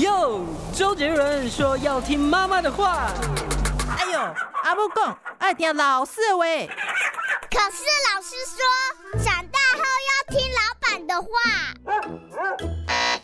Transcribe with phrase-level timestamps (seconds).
[0.00, 3.10] 哟，周杰伦说要听妈妈的话。
[3.96, 4.20] 哎呦，
[4.62, 6.44] 阿母讲爱听老师的话。
[6.44, 11.28] 可是老师说，长大后要听老板的话。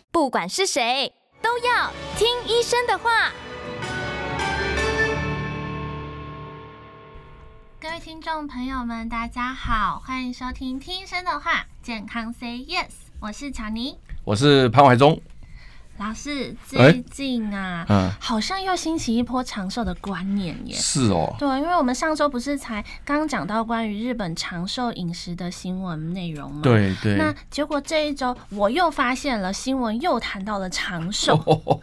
[0.09, 1.13] 不管是谁，
[1.43, 3.31] 都要听医生的话。
[7.79, 11.51] 各位听众朋友们，大家好，欢迎收听《听医生的话》，
[11.83, 15.21] 健康 Say Yes，我是乔尼，我是潘怀忠。
[15.99, 20.75] 老师，最近啊，好像又兴起一波长寿的观念耶。
[20.75, 26.61] 是哦，对，因为我们上周不是才刚讲到关于日本长寿饮食的新闻内容吗？
[26.63, 27.15] 对对。
[27.15, 31.35] 那结果这一周我又发现了新闻，又谈到了长寿。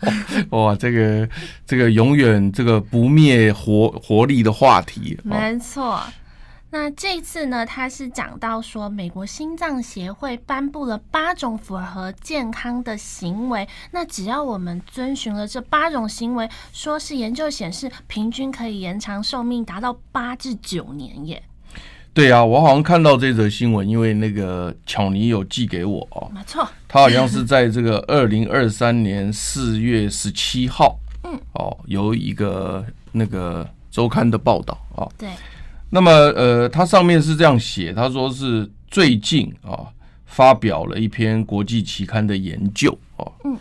[0.50, 1.28] 哇，这个
[1.64, 5.18] 这个永远这个不灭活活力的话题。
[5.22, 6.02] 没错。
[6.72, 13.68] 那这次呢，他是讲到说，美国心脏协会颁布了八种符合健康的行为。
[13.90, 21.42] 那只要我们遵循了这八种行为，说是研究显示，平均可以延长寿命达到八至九年耶。
[22.14, 26.30] 对啊，我好像看到这则新闻，因为那个巧妮有寄给我哦。
[26.32, 35.08] 没错，他好像是在这个二零二三年四月十七号，嗯，哦，有一个那个周刊的报道啊。
[35.18, 35.30] 对。
[35.90, 39.86] 那么，呃，它上面是这样写，他说是最近啊
[40.24, 43.56] 发表了一篇国际期刊的研究哦，嗯，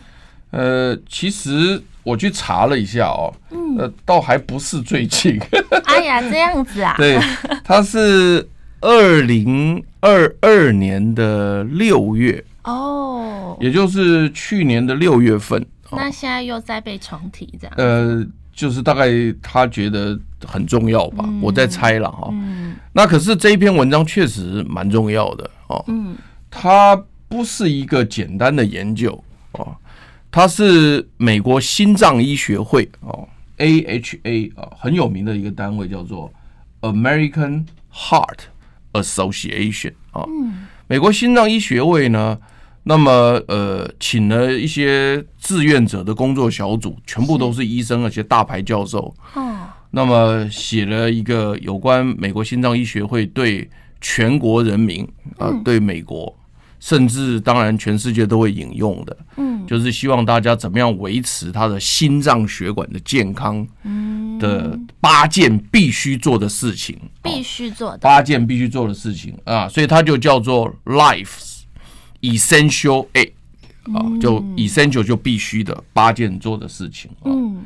[0.50, 5.40] 呃，其实我去查了一下哦，嗯，呃，倒还不是最近，
[5.86, 7.18] 哎呀，这样子啊，对，
[7.64, 8.48] 它是
[8.80, 12.44] 二零二二年的六月。
[12.62, 18.24] 哦，也就是去年的六月份，那现在又在被重提这样，呃。
[18.52, 19.08] 就是大概
[19.40, 22.28] 他觉得很重要吧，嗯、我在猜了哈。
[22.32, 25.84] 嗯、那可是这一篇文章确实蛮重要的哦。
[25.88, 26.16] 嗯，
[26.50, 26.96] 它
[27.28, 29.76] 不是一个简单的研究哦，
[30.30, 36.32] 它是美国心脏医学会哦 （AHA） 啊，很有名的一个单位，叫做
[36.80, 38.38] American Heart
[38.92, 40.24] Association 啊。
[40.26, 42.38] 嗯，美国心脏医学会呢。
[42.82, 43.12] 那么，
[43.46, 49.14] 呃，请了一些志愿者的工作小组，全部都是医生，而且大牌教授。
[49.34, 49.58] 哦。
[49.90, 53.68] 那么写了一个有关美国心脏医学会对
[54.00, 55.06] 全国人民
[55.38, 56.36] 啊，对美国，
[56.78, 59.16] 甚至当然全世界都会引用的。
[59.36, 59.66] 嗯。
[59.66, 63.66] 就是希望大家怎么样维持他的心脏血管的健康。
[64.40, 66.98] 的八件必须做的事情。
[67.22, 67.98] 必须做的。
[67.98, 71.60] 八件必须做的事情啊，所以它就叫做 Life's。
[72.22, 73.32] Essential A
[73.94, 77.10] 啊，就 Essential 就必须的八件做的事情。
[77.24, 77.64] 嗯，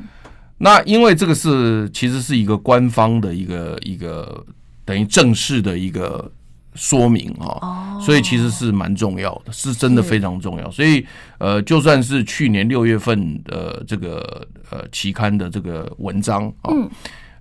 [0.57, 4.45] 那因为这个是其实是一个官方的一个一个
[4.85, 6.31] 等于正式的一个
[6.73, 10.71] 说明啊，所以其实是蛮重要的，是真的非常重要。
[10.71, 11.05] 所以
[11.39, 16.73] 呃，就算是去年六月份的这个呃期刊的这个文章啊，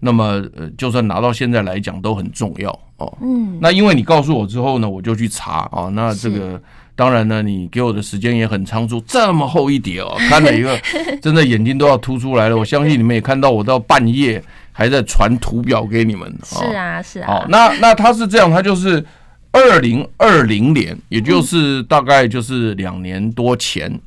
[0.01, 3.17] 那么呃，就算拿到现在来讲都很重要哦。
[3.21, 6.61] 嗯，那因为你告诉我之后呢，我就去查啊，那这个。
[6.97, 10.79] 当然呢，你给我的时间也很仓促，这么厚一叠哦， 看了一个，
[11.21, 12.57] 真的眼睛都要凸出来了。
[12.57, 16.33] 我相信你们也看到，我到半夜还在传图表给你们。
[16.45, 17.27] 是啊，是啊。
[17.27, 19.05] 好，那那他是这样，他就是
[19.51, 24.01] 二零二零年，也就是大概就是两年多前，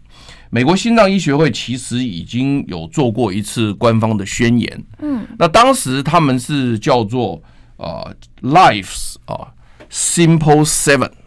[0.49, 4.83] 美国心脏医学会其实已经有做过一次官方的宣言。
[4.99, 7.41] 嗯，那当时他们是叫做
[7.75, 8.07] 啊
[8.41, 9.51] ，Lives 啊
[9.91, 11.11] ，Simple Seven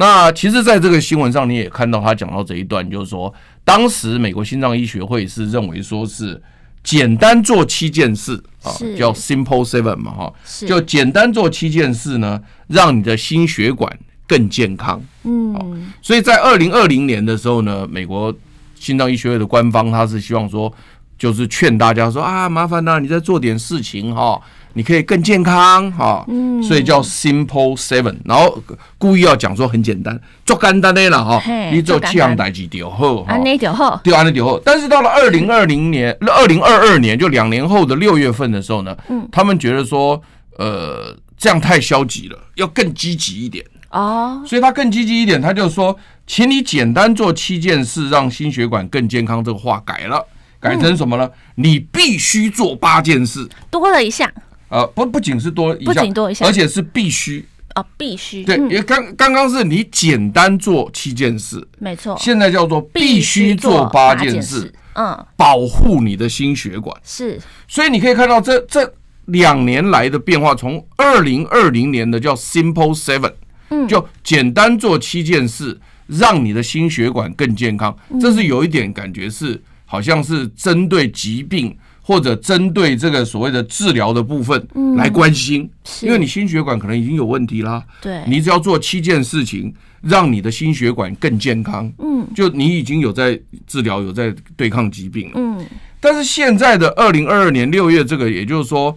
[0.00, 6.40] 那其实，在这个新闻上，你也看到他讲到这一段，就是说，当时美国心脏医学会是认为说是
[6.84, 10.32] 简单做七件事啊，叫 Simple Seven 嘛，哈，
[10.68, 13.98] 就简单做七件事呢，让你的心血管
[14.28, 15.02] 更健康。
[15.24, 18.32] 嗯，所以在二零二零年的时候呢，美国
[18.76, 20.72] 心脏医学会的官方他是希望说，
[21.18, 24.40] 就是劝大家说啊，麻烦啊，你再做点事情哈。
[24.78, 28.62] 你可以更健康哈，嗯，所以叫 Simple Seven，然后
[28.96, 30.16] 故意要讲说很简单，
[30.46, 34.56] 做简单的啦哈，你做七样代志就好，安尼就好，对，安尼就好。
[34.64, 40.22] 但是到了二零二零年、二零二二年，就两年后的六月份的时候呢，嗯，他们觉得说，
[40.58, 43.64] 呃，这样太消极了，要更积极一点。
[43.90, 49.42] 哦，所以他更积极一点，他就说，请你简单做七件事，让心血管更健康。
[49.42, 50.24] 这个话改了，
[50.60, 51.28] 改成什么呢？
[51.56, 54.30] 你必须做八件事，多了一项。
[54.68, 57.44] 呃，不，不仅是多一项，不仅多一项，而且是必须。
[57.74, 58.42] 啊，必须。
[58.44, 66.96] 对，因为刚刚刚是你简单做七件事，没错，现在叫做必须做八件事，嗯，保护你的心血管。
[67.04, 67.38] 是。
[67.68, 68.92] 所以你可以看到这这
[69.26, 73.34] 两年来的变化，从二零二零年的叫 Simple Seven，
[73.68, 81.76] 嗯，就简单做七件事，让你的心血管更健康，这是有一点感觉是好像是针对疾病
[82.08, 84.66] 或者针对这个所谓的治疗的部分
[84.96, 85.60] 来关心，
[86.00, 87.84] 嗯、因为你心血管可能已经有问题啦。
[88.00, 91.92] 对，你只要做七件事情，让你的心血管更健康。
[91.98, 95.34] 嗯，就你已经有在治疗，有在对抗疾病了。
[95.34, 95.62] 嗯，
[96.00, 98.96] 但是现在的二零二二年六月，这个也就是说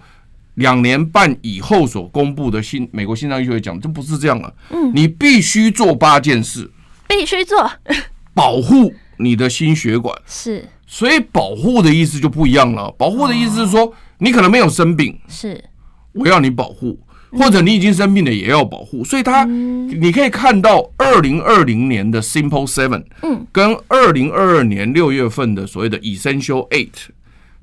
[0.54, 4.54] 两年半以后所公布的新美国心脏医学会讲，就不是这样了。
[4.70, 6.72] 嗯，你必须做八件事，
[7.10, 7.70] 必须做
[8.34, 10.18] 保护你的心血管。
[10.26, 10.66] 是。
[10.92, 12.92] 所以保护的意思就不一样了。
[12.98, 15.64] 保护的意思是说，你可能没有生病，是
[16.12, 17.00] 我要你保护，
[17.32, 19.02] 或者你已经生病了也要保护。
[19.02, 26.90] 所以它，你可以看到二零二零年的 Simple Seven，嗯，跟二零二二年六月份的所谓的 Essential Eight，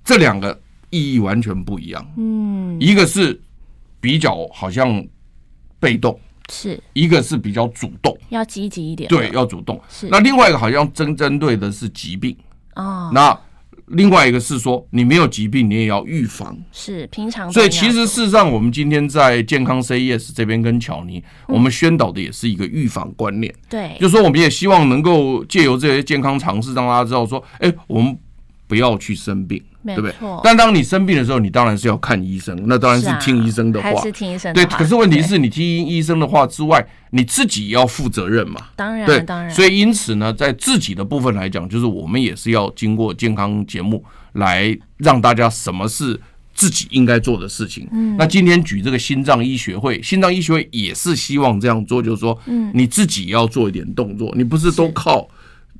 [0.02, 0.58] 这两个
[0.88, 2.10] 意义完全不一样。
[2.16, 3.38] 嗯，一个是
[4.00, 5.04] 比较好像
[5.78, 6.18] 被动，
[6.50, 9.06] 是一个是比较主动，要积极一点。
[9.10, 9.78] 对，要主动。
[9.90, 12.34] 是那另外一个好像针针对的是疾病。
[12.74, 13.38] 哦，那
[13.86, 16.56] 另外一个是说，你没有疾病，你也要预防。
[16.72, 23.54] 是平常，所以其实事实上，我们今天在健康 Yes 这边跟巧妮，我们宣导的也是一个预防观念。
[23.68, 28.18] 对，就是说我们也希望能够借由这些健康常识，让大家知道说，哎，我们
[28.66, 30.14] 不要去生病，对不对？
[30.42, 34.64] 但当你生病的时候，你当然是要看医生，那当然是听医生的话，还是听医生对。
[34.66, 38.60] 可是问题是你听医生的话之外，你自己也要负责任嘛。
[38.76, 39.50] 当然，对，当然。
[39.50, 46.20] 所以因此呢，在自己的部分来讲，就是我们也是要经过健康节目来让大家什么是
[46.54, 47.88] 自己应该做的事情。
[47.92, 48.16] 嗯。
[48.18, 55.28] 那今天举这个心脏医学会，心脏医学会也是希望这样做，就是说，嗯，你自己要做一点动作，你不是都靠。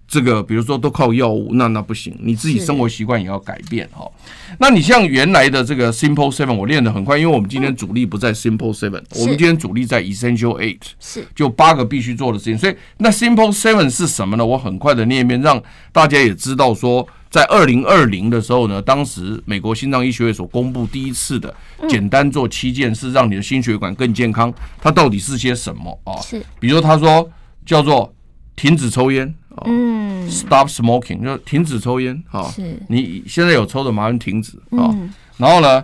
[0.09, 4.11] 这个比如说都靠药物，那那不行，你自己生活习惯也要改变哈。
[4.59, 12.57] 那你像原来的这个 Simple Seven，我练得很快，因为我们今天主力不在 Simple Seven，我们今天主力在 Essential Eight，是就八个必须做的事情。
[12.57, 14.47] 所以那 Simple Seven 是什么呢？
[14.47, 15.63] 我很快的念一遍，让
[15.93, 21.55] 大家也知道说，在二零二零的时候呢，当时美国心脏医学会所公布第一次的
[21.87, 24.51] 简单做七件事，让你的心血管更健康，
[24.81, 26.17] 它到底是些什么啊？
[26.23, 27.31] 是，比如他说
[27.67, 28.11] 叫做
[28.57, 29.35] 停止抽烟。
[29.65, 29.98] 嗯
[30.29, 32.45] ，Stop smoking 就停止抽烟啊！
[32.51, 34.95] 是，你现在有抽的，麻烦停止啊！
[35.37, 35.83] 然后呢，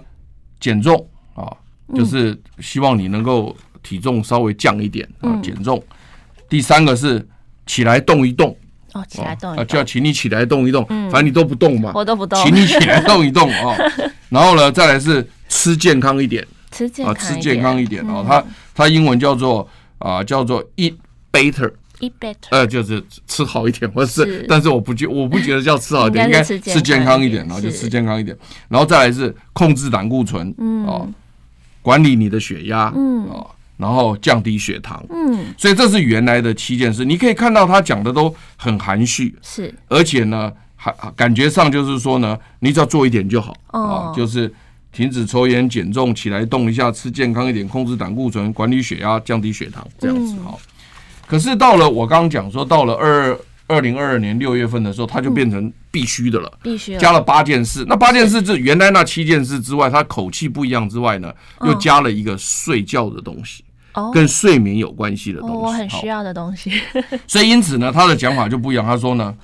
[0.60, 1.50] 减重啊，
[1.94, 5.82] 就是希望你能够体重稍微降一点啊，减重。
[6.48, 7.26] 第三个是
[7.66, 8.56] 起来动一动
[8.92, 13.76] 哦，起来动啊，叫请你起来动一动，反正你都不动嘛，我都不动，请你起来动一动啊！
[14.30, 18.44] 然后呢，再来是吃健康一点， 吃健啊，吃健康一点啊，它
[18.74, 19.68] 它英文叫做
[19.98, 20.94] 啊，叫做 Eat
[21.32, 21.72] Better。
[22.50, 28.36] 呃，就是吃好一点，或是，但是我不觉，我不觉得叫吃好一点， 应该吃健康一点，然后就吃健康一点，
[28.68, 30.84] 然后再来是控制胆固醇，嗯。
[30.86, 31.08] 哦，
[31.82, 33.26] 管理你的血压，嗯。
[33.28, 44.52] 哦，然后降低血糖，嗯，所以这是原来的七件事，你可以看到他讲的都很含蓄，是，而且呢，还感觉上就是说呢，你只要做一点就好，哦，就是
[44.92, 50.60] 停止抽烟、减重、起来动一下、吃健康一点、控制胆固醇、管理血压、降低血糖，这样子好。
[51.26, 57.84] 可是到了我刚刚讲说，到了二二零二二年六月份的时候，它就变成必须的了，必须加了八件事。
[57.88, 61.32] 那八件事是原来那七件事之外，它口气不一样之外呢，
[61.62, 63.64] 又加了一个睡觉的东西，
[64.12, 66.72] 跟睡眠有关系的东西，我很需要的东西。
[67.26, 68.84] 所以因此呢，他的讲法就不一样。
[68.84, 69.34] 他说呢。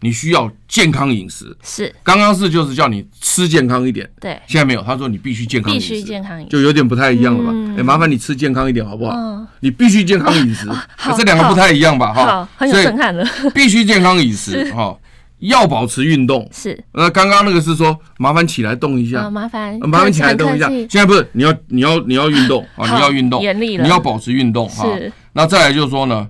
[0.00, 7.52] 你需要健康饮食，是刚刚是就是叫你吃健康一点，对，现在没有，他说你必须健康饮食，必须健康饮食，就有点不太一样了吧？
[7.76, 9.16] 哎，麻烦你吃健康一点好不好？
[9.60, 10.68] 你必须健康饮食，
[11.16, 12.12] 这两个不太一样吧？
[12.14, 13.26] 哈，很有震撼了。
[13.52, 14.96] 必须健康饮食，哈，
[15.40, 16.78] 要保持运动，是。
[16.92, 20.68] 那刚刚那个是说麻烦起来动一下，麻烦麻烦起来动一下。
[20.68, 24.86] 现在不是你要你要你要运动啊，你要运动，你要保持运动哈。
[25.32, 26.28] 那再来就是说呢。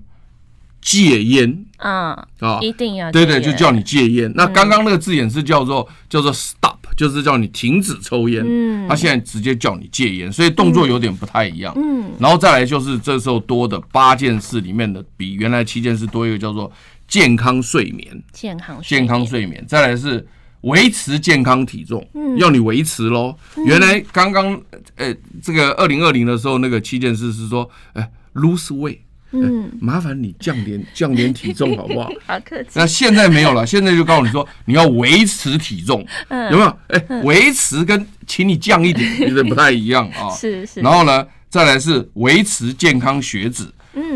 [0.81, 4.33] 戒烟啊啊，一定要对对，就叫你戒烟。
[4.35, 8.45] 那刚刚那个字眼是叫做叫做 stop，就是叫你停止抽烟。
[8.47, 11.75] 嗯，他现在直接叫你戒烟，所以动作有点不太一样。
[11.77, 16.73] 嗯，然后再来就是这时候多的八件事里面的，比原来七件事多一个叫做
[17.07, 18.23] 健康睡眠。
[18.33, 20.27] 健康健康睡眠，再来是
[20.63, 22.07] 维持健康体重，
[22.39, 23.37] 要你维持喽。
[23.67, 24.61] 原来刚刚
[24.97, 29.01] 呃这个二零二零的时候那个七件事是说，哎，lose weight。
[29.33, 32.11] 嗯，麻烦你降点 降点体重好不好？
[32.27, 32.71] 好客气。
[32.75, 36.79] 那现在没有了，现在就告诉你说你要维持体重，有没有？
[36.89, 40.31] 哎，维持跟请你降一点有点不太一样啊。
[40.37, 40.81] 是是。
[40.81, 43.67] 然后呢，再来是维持健康血脂，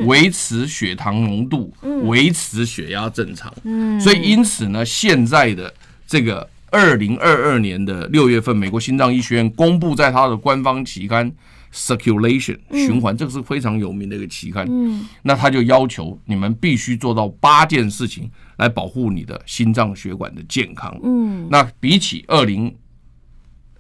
[0.07, 1.73] 维持血糖浓度，
[2.05, 3.53] 维持血压正常。
[3.65, 4.01] 嗯。
[4.01, 5.73] 所以因此呢，现在的
[6.07, 11.31] 这个二零二二年的六月份，美国心脏医学院公布在它的官方期刊。
[11.73, 14.67] Circulation 循环，这个是非常有名的一个期刊。
[14.69, 20.95] 嗯，那他就要求你们必须做到八件事情来保护你的心脏血管的健康。
[21.03, 22.75] 嗯，那比起二零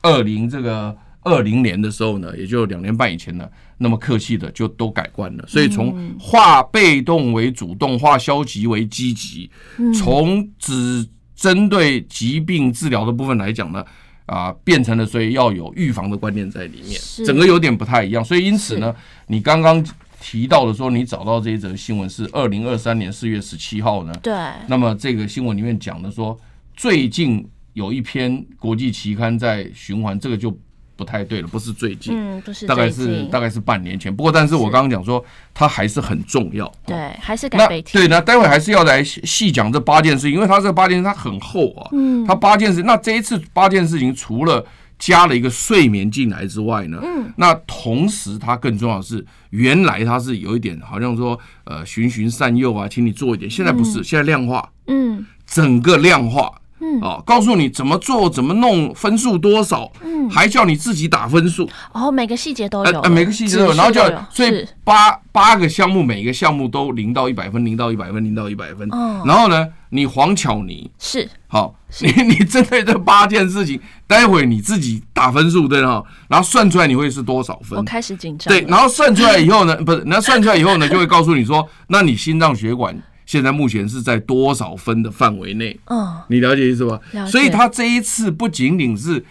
[0.00, 3.46] 二零这个二零年的时候呢，也就两年半以前呢，
[3.76, 5.44] 那么客气的就都改观了。
[5.46, 9.50] 所以从化被动为主动，化消极为积极，
[9.94, 11.06] 从只
[11.36, 13.84] 针对疾病治疗的部分来讲呢。
[14.32, 18.24] 啊，变成了，所以要有预防的观念在里面，整个有点不太一样。
[18.24, 18.94] 所以因此呢，
[19.26, 19.84] 你刚刚
[20.20, 24.14] 提到的说，你找到这一则新闻是二零二三年四月十七号呢？
[24.22, 24.32] 对。
[24.68, 26.38] 那么这个新闻里面讲的说，
[26.74, 30.56] 最近有一篇国际期刊在循环，这个就。
[31.02, 34.14] 不太对了，不是最近，嗯，不是，大概是大概是半年前。
[34.14, 37.98] 不过，但是我刚刚讲说，它还是很重要，对，还是该被提。
[37.98, 42.84] 对，那待会还是要来细讲这八件事情，因为它这八件事它很厚啊，嗯，它八件事。
[42.84, 44.64] 那这一次八件事情除了
[44.96, 56.52] 加了一个睡眠进来之外呢，嗯，那同时它更重要的是，原来它是有一点好像说，呃，循循善诱啊，请你做一点，现在不是，现在量化，嗯，整个量化。
[56.82, 70.90] 嗯，哦，告诉你怎么做，怎么弄，分数多少，嗯，还叫你自己打分数，哦，每个细节都有，呃，每个细节都有，然后叫，所以八八个项目，每一个项目都零到一百分，零到一百分，零到一百分，哦，然后呢，你黄巧妮。
[70.98, 71.28] 是。
[71.46, 82.96] 好，你 你针对这八件事情，待会你自己打分数，对哈，然后算出来你会是多少分，我开始紧张，对，然后算出来以后呢，不是，那算出来以后呢，就会告诉你说，那你心脏血管。
[83.26, 85.78] 现在目前是在多少分的范围内？
[85.86, 87.00] 嗯，你了解意思吧？
[87.26, 89.24] 所以他这一次不仅仅是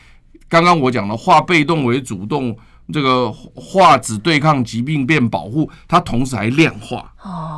[0.47, 2.57] 刚刚我讲的化被动为主动，
[2.91, 7.11] 这个化只对抗疾病变保护，他同时还量化，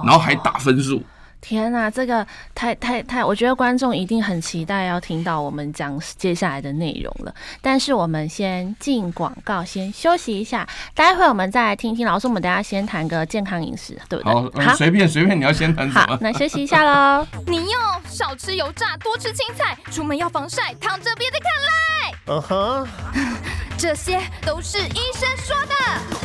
[0.04, 1.02] 然后还打分数。
[1.44, 7.36] 天呐，这个太太太，我觉得观众一定很期待要听到我们讲接下来的内容了。
[7.62, 12.28] 但是我们先进广告，先休息一下，待会我们再来听听老师。
[12.30, 14.66] 我们大家先谈个健康饮食，对不对？
[14.66, 16.08] 好，随便随便，你要先谈什么？
[16.08, 17.28] 好，那休息一下喽。
[17.46, 22.16] 你用少吃油炸，多吃青菜，出门要防晒，躺着别再看赖。
[22.28, 22.88] 嗯哼，
[23.78, 25.76] 这些都是医生说的。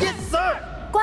[0.00, 0.56] Yes sir，
[0.92, 1.02] 乖，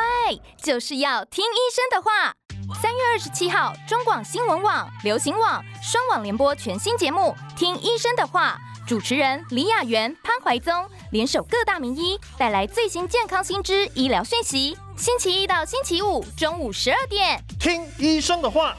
[0.57, 2.33] 就是要听医生的话。
[2.73, 10.73] 三月二十七号，中广新闻网、流行网双网联播全新节目《听医生的话》，主持人李雅媛、潘怀宗
[11.11, 14.77] 联手各大名医，带来最新健康新知、医疗讯息。
[14.95, 18.75] 星期一到星期五中午十二点，听医生的话。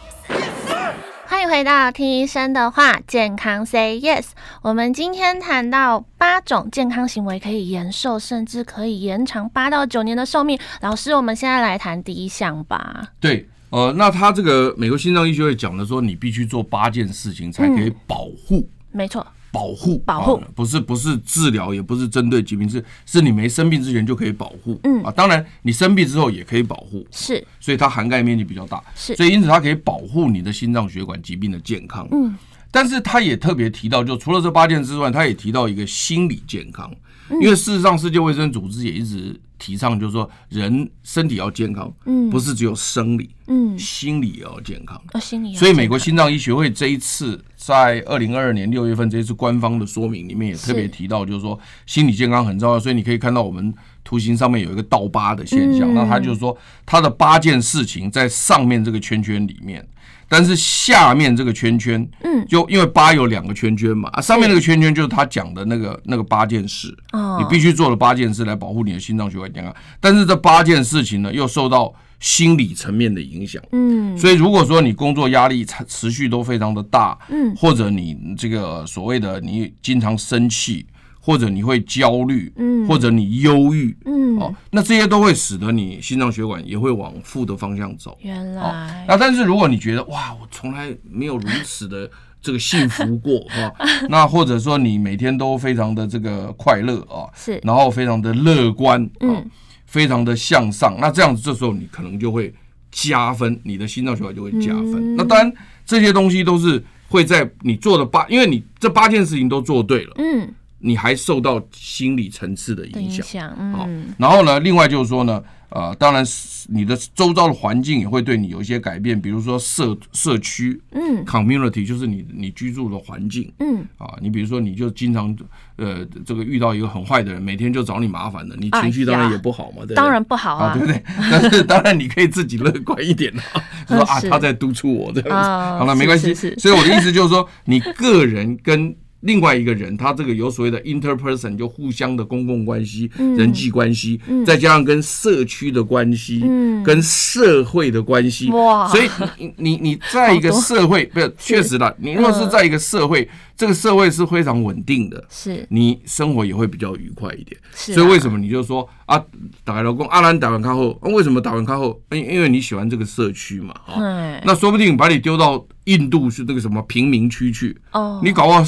[1.27, 4.27] 欢迎回到《听医生的话》，健康 Say Yes。
[4.63, 10.59] 我们今天谈到八种健康行为可以延寿，甚至可以延长八到九年的寿命。
[10.81, 13.09] 老师，我们现在来谈第一项吧。
[13.21, 13.49] 对。
[13.77, 19.99] 呃，那他这个美国心脏医学会讲的说，你必须做八件事情才可以保护，嗯，没错，保护。
[19.99, 25.03] 保护，不是不是治疗，也不是针对疾病，是是你没生病之前就可以保护，嗯。
[25.03, 32.35] 啊，当然你生病之后也可以保护，是，所以它涵盖面积比较大，是，所以因此它可以保护你的心脏血管疾病的健康，嗯，
[32.71, 36.91] 但是他也特别提到，就除了这八件之外，他也提到一个心理健康。
[37.31, 45.55] 因为事实上，世界卫生组织也一直提倡，就是说人身体要健康，嗯，不是只有生理，嗯，心理也要健康，啊，心理。
[45.55, 52.79] 所以美国心脏医学会这一次在二零二二年六月份这一次官方的说明里面也特别提到，就是说心理健康很重要。
[52.79, 59.87] 所以你可以看到我们图形上面有一个倒八的现象，那他就是说他的八件事情在上面这个圈圈里面。
[60.29, 69.75] 但是下面这个圈圈，嗯，就因为八有两个圈圈嘛，啊，上面那个圈圈就是他讲的那个那个八件事，哦，你必须做了八件事来保护你的心脏血管健康。
[70.01, 80.87] 但是这八件事情呢，又受到心理层面的影响，嗯，所以如果说你工作压力持持续都非常的大，嗯，或者你这个所谓的你经常生气。
[81.27, 88.17] 或者你会焦虑，嗯，或者你忧郁，嗯，哦，那这些都会使得你心脏血管也会往负的方向走。
[88.21, 92.09] 原来，那但是如果你觉得哇，我从来没有如此的
[92.41, 93.75] 这个幸福过，哈，
[94.09, 99.45] 那或者说你每天都非常的这个快乐啊，是，然后非常的乐观，嗯，
[99.85, 102.55] 非常的向上，那这样子这时候你可能就会
[102.93, 105.17] 加分，你的心脏血管就会加分。
[105.17, 105.53] 那当然
[105.85, 110.55] 这些东西都是会在你做的八，因为你这八件事情都做对了，嗯。
[110.79, 116.25] 你还受到心理层次的影响，嗯，然后呢，另外就是说呢，呃，当然
[116.69, 125.35] 你的周遭的环境也会对你有一些改变，比如说社社区，嗯，community 就是你你居住的环境，嗯，啊，你比如说你就经常
[125.77, 129.97] 呃这个遇到一个很坏的人，每天就找你麻烦的，你情绪当然也不好嘛，对不对？
[129.97, 131.03] 当然不好啊，对不对？
[131.31, 135.35] 但是当然你可以自己乐观一点啊， 说啊他在督促我这样子，
[135.79, 136.35] 好了，没关系。
[136.35, 138.95] 所以我的意思就是说，你个人跟
[139.27, 148.51] 另外一个人，他这个有所谓的 interperson，就互相的公共关系、嗯、人际关系，嗯、再加上跟社区的关系，嗯、跟社会的关系。
[148.51, 148.89] 哇！
[148.89, 151.95] 所以你你你在一个社会，不是确实了。
[151.99, 157.61] 你若是在一个社会，这个社会是非常稳定的，是你生活也会比较愉快一点。
[157.73, 159.23] 所以为什么你就说啊，
[159.65, 162.01] 打开老公阿兰打完卡后，为什么打完卡后？
[162.13, 168.63] 因因为你喜欢这个社区嘛，啊，嗯、那说不定把你丢到印度是那个什么贫民区去，哦，你搞不好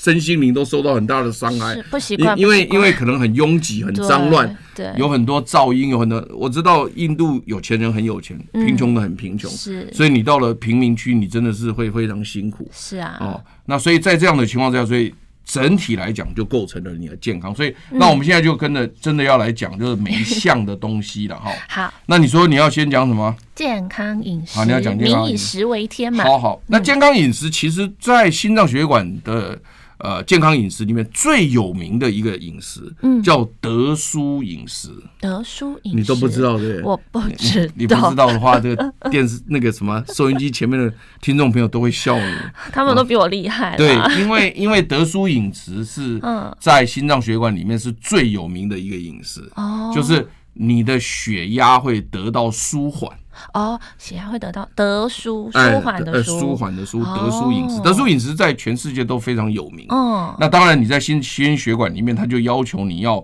[0.00, 15.12] 身心灵都受到很大的伤害，不习惯，因为因为可能很拥挤、很脏乱，对，有很多噪音，有很多我知道印度有钱人很有钱，贫穷的很贫穷，是，所以你到了贫民区，你真的是会非常辛苦，是啊，哦，那所以在这样的情况下，所以。
[15.50, 21.50] 整体来讲就构成了你的健康，所以那我们现在就跟着真的要来讲，就是每一项的东西了 哈。
[21.66, 23.34] 好，那你说你要先讲什么？
[23.54, 24.58] 健康饮食。
[24.58, 25.30] 好，你要讲健康饮食。
[25.30, 26.22] 民以食为天嘛。
[26.22, 29.58] 好好，那健康饮食其实，在心脏血管的。
[29.98, 34.90] 呃，健康饮食里面最有名的一个饮食，嗯，叫德舒饮食。
[35.20, 36.82] 德舒饮食，你都不知道对不对？
[36.82, 37.72] 我不知道。
[37.76, 42.34] 你不知道的话，这个电视那个什么收音机前面的听众朋友都会笑你。
[42.72, 43.76] 他们都比我厉害。
[43.76, 46.20] 对，因为因为德舒饮食是
[46.60, 53.10] 在心脏血管里面是最有名的一个饮食，哦，就是你的血压会得到舒缓。
[53.54, 59.86] 哦，血压会得到德舒舒缓的舒，舒缓的舒，德舒饮食，德舒饮食在全世界都非常有名。
[59.90, 63.22] 嗯，那当然你在心心血管里面，它就要求你要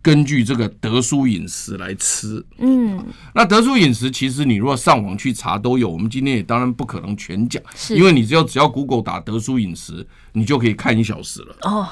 [0.00, 2.44] 根据这个德舒饮食来吃。
[2.58, 11.56] 嗯，那德舒饮食其实你如果上网去查都有，我们今天也当然不可能全讲，是因为你只要只要 Google 打德舒饮食，你就可以看一小时了。
[11.62, 11.88] 哦，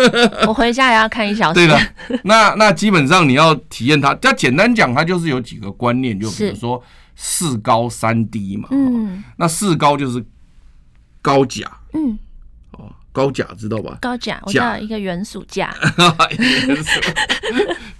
[0.48, 1.54] 我回家也要看一小时。
[1.54, 1.78] 对的，
[2.24, 6.82] 那那基本上你要体验它，它简单讲，它就是有几个观念，就比如说
[7.14, 8.68] 四高三低嘛。
[8.72, 10.24] 嗯，那四高就是
[11.20, 11.70] 高钾。
[11.92, 12.18] 嗯，哦，
[13.12, 13.98] 高钾知道吧？
[14.00, 15.74] 高钾，我知道一个元素钾。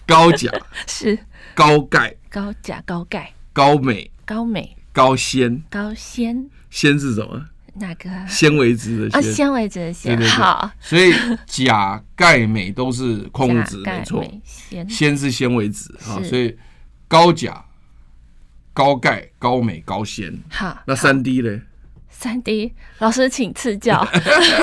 [0.06, 0.50] 高钾
[0.86, 1.18] 是
[1.54, 6.48] 高钙，高钾高钙，高镁，高镁，高纤，高纤。
[6.70, 7.46] 纤是什么？
[7.74, 8.08] 哪个？
[8.28, 10.16] 纤维质的啊，纤维质的纤。
[10.16, 10.30] 对对对。
[10.30, 11.12] 好，所以
[11.46, 14.24] 钾、钙、镁都是矿物质，没错。
[14.44, 16.56] 纤，纤是纤维质啊，所以
[17.08, 17.64] 高钾、
[18.72, 20.38] 高钙、高镁、高纤。
[20.50, 21.60] 好，那三 D 呢？
[22.20, 24.06] 三低，老师请赐教。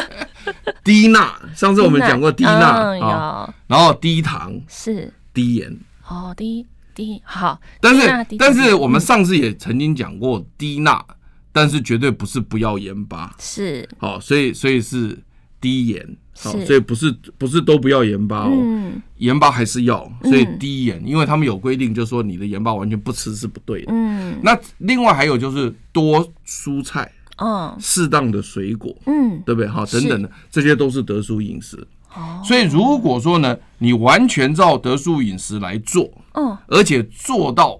[0.85, 5.11] 低钠，上次我们讲过低钠啊，然后低糖是。
[5.33, 5.75] 低盐。
[6.07, 11.03] 哦，低低好，但是但是我们上次也曾经讲过低钠，
[11.51, 13.89] 但是绝对不是不要盐巴，是。
[13.97, 15.17] 好，所以所以是
[15.59, 16.63] 低盐，好，是。
[16.63, 29.67] 所以不是不是都不要盐巴哦，嗯，盐巴还是要，所以低盐，因为他们有规定，就是说你的盐巴完全不吃是不对的，嗯，那另外还有就是多蔬菜，嗯，适当的水果，嗯，对不对？
[29.67, 31.77] 好，等等的，这些都是德叔饮食。
[32.15, 37.79] 哦，所以如果说呢，你完全照德叔饮食来做，嗯，而且做到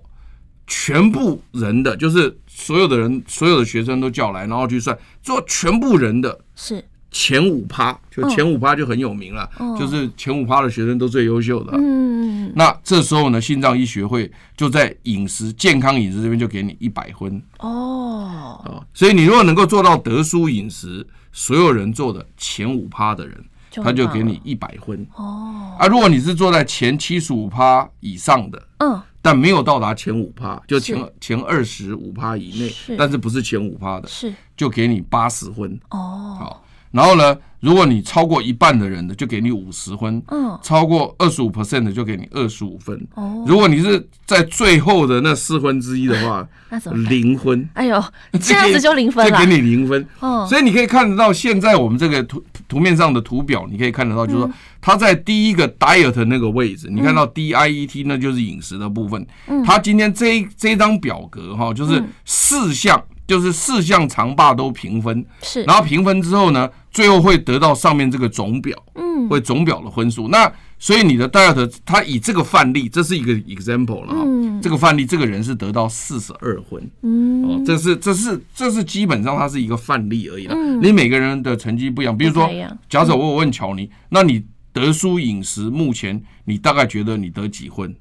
[0.68, 11.74] 全部人的，就是所有的人，所有的学生都叫来，然后去算，做全部人的，是前五趴，就前五趴就很有名了，就是前五趴的学生都最优秀的。
[11.76, 23.44] 嗯，那这时候呢，心脏医学会就在饮食健康饮食这边就给你一百分哦，哦，所以你如果能够做到德叔饮食，所有人做的前五趴的人。
[23.84, 25.86] 他就给你一百分哦啊！
[25.86, 36.38] 如果你是坐在前七十五趴以上的，嗯，但没有到达前五趴，就前前二十五趴以内，但是不是前五趴的，是就给你八十分哦。
[36.40, 43.08] 好，然后呢，如果你超过一半的人的，就给你五十分，嗯，超过二十五 percent 的就给你二十五分。
[43.16, 47.68] 哦，如果你是在最后的那四分之一的话， 那怎么零分？
[47.74, 48.04] 哎呦，
[48.42, 50.08] 这样子就零分了，就给你零分。
[50.20, 52.44] 哦，所以你可以看得到现在我们这个图。
[52.70, 59.26] 图面上的图表，你可以看得到，就是说它在第一个 diet 那个位置，你看到 D I E T，那就是饮食的部分。
[59.48, 70.30] 嗯它今天这一这张表格哈，就是四项，就是四项长霸都平分，是，然后平分之后呢，最后会得到上面这个总表，嗯，会总表的分数。
[70.30, 80.56] 那所以你的 diet，它以这个范例，这是一个 example 了哈，这个范例，这个人是得到四十二分，嗯，这是这是这是基本上它是一个范例而已了。
[80.82, 82.50] 你每个人的成绩不一样，比如说，
[82.88, 87.94] 假设我问乔尼，那你德舒饮食目前你大概觉得你得几分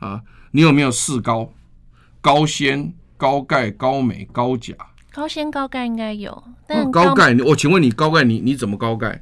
[0.00, 0.22] 啊？
[0.50, 1.52] 你有没有四高？
[2.20, 4.74] 高纤、高钙、高镁、高钾。
[5.12, 9.20] 高纤高钙应该有，但高钙，我请问你高钙你你怎么高钙？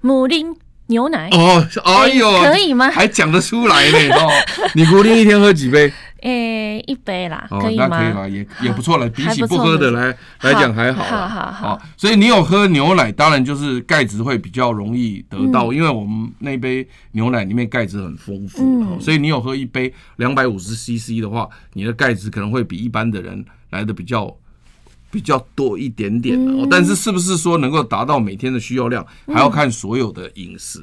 [0.00, 0.56] 母丁。
[0.88, 2.90] 牛奶哦，哎呦，可以吗？
[2.90, 4.28] 还讲得出来呢哦！
[4.76, 5.90] 你固定一天喝几杯？
[6.24, 7.86] 诶，一杯啦，哦，可以吗？
[7.88, 10.06] 那可以啦，也也不错了，比起不喝的来
[10.40, 11.04] 来讲还好。
[11.04, 24.34] 好好好哦所以你有喝牛奶，当然就是钙质会比较容易得到，嗯因为我们那杯牛奶里面钙质很丰富，嗯哦所以你有喝一杯两百五十 CC 的话，你的钙质可能会比一般的人来的比较。
[25.10, 30.80] 比较多一点点的、哦，但是是不是说能够达到每天的需要量，还要看所有的饮食。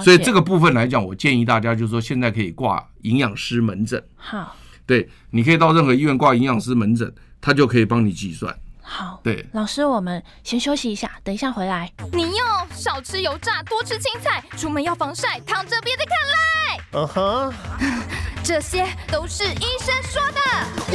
[0.00, 4.00] 所以这个部分来讲，我建议大家就是说，现在可以挂营养师门诊。
[4.14, 4.54] 好，
[4.86, 8.56] 对，你可以到任何医院挂营养师门诊，他就可以帮你计算。
[8.82, 11.90] 好，对，老师，我们先休息一下，等一下回来。
[12.12, 16.80] 你哟，少吃油炸，多吃青菜，出门要防晒，躺着别再看赖。
[16.92, 17.54] 嗯哼，
[18.42, 20.40] 这些都是医生说的。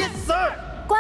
[0.02, 0.54] Yes sir。
[0.86, 0.97] 乖，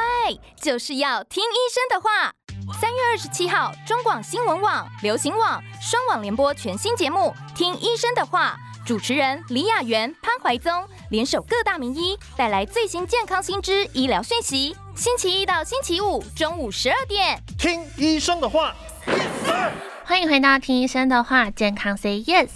[0.55, 2.33] 就是要听医生的话。
[2.81, 10.71] 三月二十七号，中广新闻网、流行网双网联播全新节目《听医生的话》，主持人李雅媛、潘怀宗
[11.09, 14.73] 联手各大名医，带来最新健康新知、医疗讯息。
[14.95, 18.73] 星期一到星期五中午十二点，听医生的话。
[19.05, 19.71] Yes,
[20.05, 22.47] 欢迎回到听医生的话，健康 Say Yes。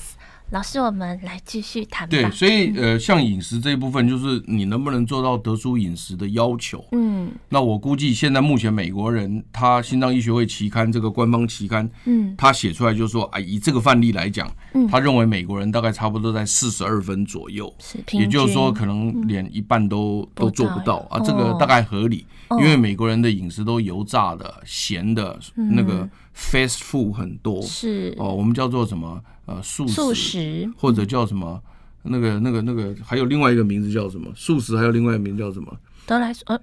[0.52, 2.12] 老师，我们来继续谈吧。
[2.12, 6.86] 对，所以呃，像饮食这一部分，就是你能不能做到得出饮食的要求？
[6.92, 14.86] 嗯，那我估计现在目前美国人他心脏医学会期刊这个官方期刊，嗯，他写出来就是说啊，以这个范例来讲，嗯。
[14.90, 17.74] 他认为美国人大概差不多在四十二分左右，
[18.12, 22.60] 也就是说可能连一半都都做不到啊，这个大概合理，哦。
[22.60, 28.14] 因为美国人的饮食都油炸的、咸的，那个 fast food 很多，是。
[28.18, 30.70] 哦，我们叫做什么呃素素食。
[30.78, 31.62] 或者叫什么？
[32.04, 34.32] 那个、那个、那个，还有另外一个名字叫什么？
[34.36, 35.72] 素食还有另外一个名字叫什么？
[36.08, 36.58] 德莱素，呃，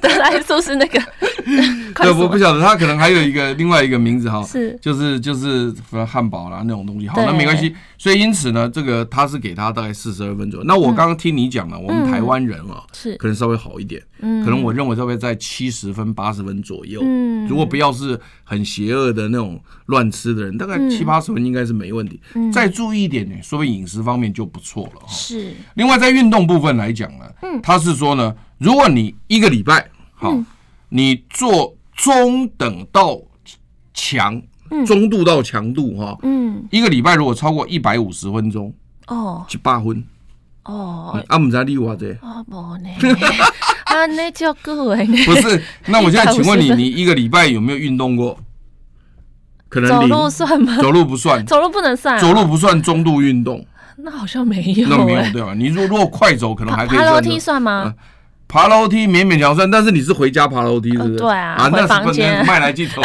[0.00, 1.00] 德莱素是那个，
[1.96, 5.74] 对，我不晓得，他可能还有一个另外一个名字哈，是就是就是
[6.06, 7.08] 汉堡啦那种东西。
[7.08, 7.74] 好，那没关系。
[7.96, 10.66] 所以因此呢，这个他是给他大概四十二分左右。
[10.66, 17.00] 那我刚刚听你讲了，我们台湾人啊，是可能稍微好一点，嗯可能我认为稍微在七十分、八十分左右。
[17.02, 18.20] 嗯如果不要是
[18.52, 22.20] 很邪恶的那种乱吃的人，大概七八十分应该是没问题。
[22.52, 25.06] 再注意一点呢，说明饮食方面就不错了哈。
[25.08, 25.54] 是。
[25.72, 27.58] 另外，在运动部分来讲呢，嗯。
[27.62, 30.38] 他是说呢，如果你一个礼拜好，
[30.90, 33.18] 你做中等到
[33.94, 34.42] 强，
[34.86, 36.62] 中度到强度哈，嗯。
[36.70, 38.70] 一个礼拜如果超过一百五十分钟，
[39.06, 39.46] 哦。
[39.48, 40.04] 就八分。
[40.64, 42.88] 哦啊，唔知你话这哦无呢，
[43.84, 45.62] 啊那就够哎，不是？
[45.86, 48.38] 那我现在 请问你，你一个礼拜有没有运动过？
[49.68, 50.76] 可能走路算吗？
[50.80, 53.64] 走路不算， 走路不能算啊，走路不算中度运动，
[53.96, 55.54] 那好像没有那没有哎，对吧？
[55.54, 57.94] 你如果如果快走，可能还可以 爬楼梯算吗啊？
[58.46, 61.12] 爬楼梯勉勉强算，但是你是回家爬楼梯，是不是？
[61.14, 63.02] 呃对啊啊，那回是不房间能卖来镜头。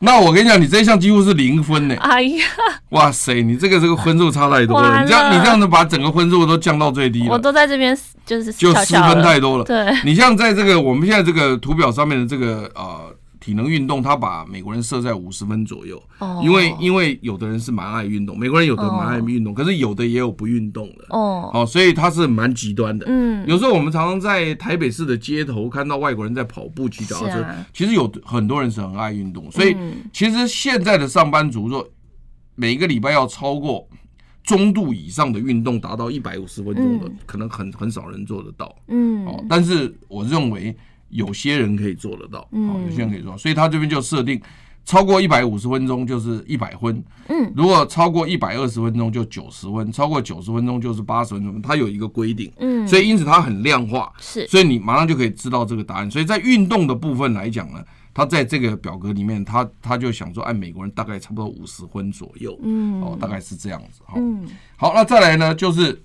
[0.00, 1.94] 那我跟你讲，你这一项几乎是零分呢。
[2.00, 2.44] 哎呀，
[2.90, 4.88] 哇塞，你这个这个分数差太多了。
[4.90, 9.64] 了你这样你这样子把整个分数都降到最低了，我都在这边就是就失分太多了。
[9.64, 21.04] 对，你像在这个我们现在这个图表上面的这个呃体能运动，他把美国人设在五十分左右，哦因为因为有的人是蛮爱运动，美国人有的蛮爱运动，可是有的也有不运动的。
[21.10, 23.04] 哦，哦，所以他是蛮极端的。
[23.06, 29.50] 嗯，有时候我们常常在台北市的街头看到外国人在跑步、骑脚踏车，啊其实有很多人是很爱运动。
[29.50, 31.86] 所以嗯其实现在的上班族，说
[32.54, 33.86] 每一个礼拜要超过
[34.42, 38.74] 中度以上的运动，达到一百五十分钟的，嗯可能很很少人做得到。
[38.88, 40.74] 嗯哦，但是我认为
[41.14, 44.40] 有些人可以做得到，哦，嗯有些人可以做到，所以他这边就设定
[44.84, 54.46] 超过一百五十分钟就是一百分，嗯，如果超过一百二十分钟就九十分，超过九十分钟就是八十分钟，它有一个规定，嗯，所以因此它很量化，是。
[54.48, 56.10] 所以你马上就可以知道这个答案。
[56.10, 63.00] 所以在运动的部分来讲呢，他在这个表格里面，他他就想说，按美国人大概差不多五十分左右，嗯。
[63.00, 64.46] 哦，大概是这样子，哈，嗯。
[64.76, 66.02] 好，那再来呢，就是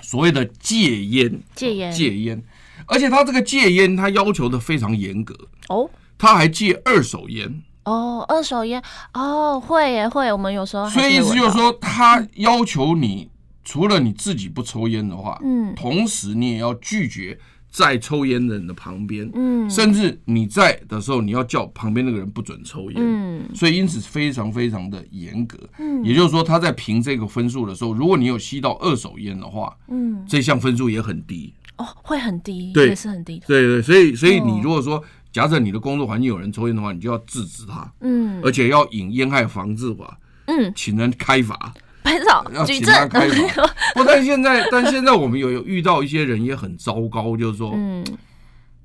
[0.00, 1.92] 所谓的戒烟，戒烟。
[1.92, 2.42] 戒烟，
[2.86, 5.34] 而且他这个戒烟，他要求的非常严格，
[5.68, 5.88] 哦？
[6.16, 8.82] 他还戒二手烟，哦，二手烟？
[9.14, 13.30] 哦会耶会，我们有时候所以意思就是说，他要求你
[13.64, 15.74] 除了你自己不抽烟的话，嗯。
[15.76, 17.38] 同时你也要拒绝
[17.70, 19.70] 在抽烟的人的旁边，嗯。
[19.70, 23.48] 甚至你在的时候，你要叫旁边那个人不准抽烟，嗯。
[23.54, 25.58] 所以因此非常非常的严格。
[25.78, 26.04] 嗯。
[26.04, 30.24] 也就是说，他在评这个分数的时候，如果你有吸到二手烟的话，嗯。
[30.26, 31.54] 这项分数也很低。
[31.78, 41.72] 哦会很低，对也是很低的，对对，所以所以哦你如果说，假设你的工作环境有人抽烟的话，你就要制止他，嗯而且要引烟害防治法，嗯，请人开罚。
[42.04, 43.66] 拍照要举请他证，开罚。
[43.94, 48.02] 不，但现在但现在我们有有遇到一些人也很糟糕，就是说，嗯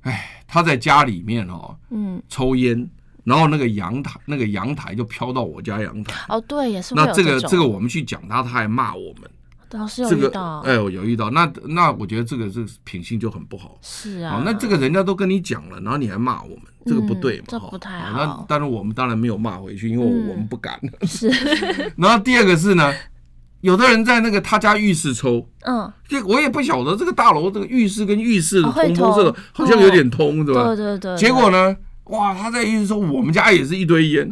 [0.02, 2.86] 哎，他在家里面哦嗯抽烟，
[3.22, 6.26] 然后那个阳台那个阳台就飘到我家阳台。
[6.28, 9.30] 哦对，也是那这个这个我们去讲他，他还骂我们。
[9.74, 13.78] 老师有这个遇到，哎，我有遇到，那那我觉得这个这个品性就很不好。
[13.82, 17.44] 是啊好，，那这个人家都跟你讲了，然后你还骂我们，这个不对嘛？
[17.48, 20.78] 这不太好那当然我们当然没有骂回去，因为嗯我们不敢。
[21.02, 21.28] 是，
[21.96, 22.92] 然后第二个是呢，
[23.60, 30.66] 有的人在那个他家浴室抽，嗯，这我也不晓得这个大楼这个浴室跟浴室的通风这个好像有点通，对吧？
[30.66, 34.30] 对对对，结果呢，哇，他在浴室抽我们家也是一堆烟，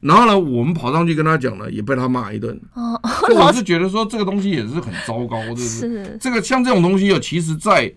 [0.00, 2.58] 然后呢，我们跑上去跟他讲呢，也被他骂一顿。
[2.74, 5.60] 哦，所以我是觉得说这个东西也是很糟糕，对不？
[5.60, 6.16] 是。
[6.20, 7.92] 这个像这种东西哦，其实在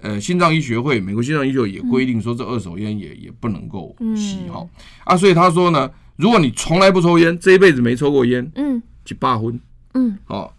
[0.00, 4.66] 呃心脏医学会，美国心脏医学会也规定说，这二手烟也也不能够吸嗯哈。
[5.04, 8.82] 啊，所以他说呢，如果你从来不抽烟，这一辈子没抽过烟，嗯。
[9.04, 9.60] 去罢婚
[9.92, 10.16] 嗯。
[10.28, 10.50] 哦。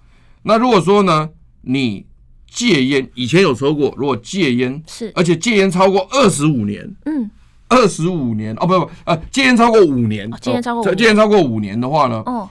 [0.43, 1.29] 那如果说呢，
[1.61, 2.05] 你
[2.47, 7.29] 戒烟以前有抽过，如果戒烟，是，而且戒烟超过二十五年，嗯
[7.67, 10.97] 二十五年哦，不不呃，戒烟超过五年，哦戒烟超过五年。
[10.97, 12.49] 戒烟超过五年的话呢，哦，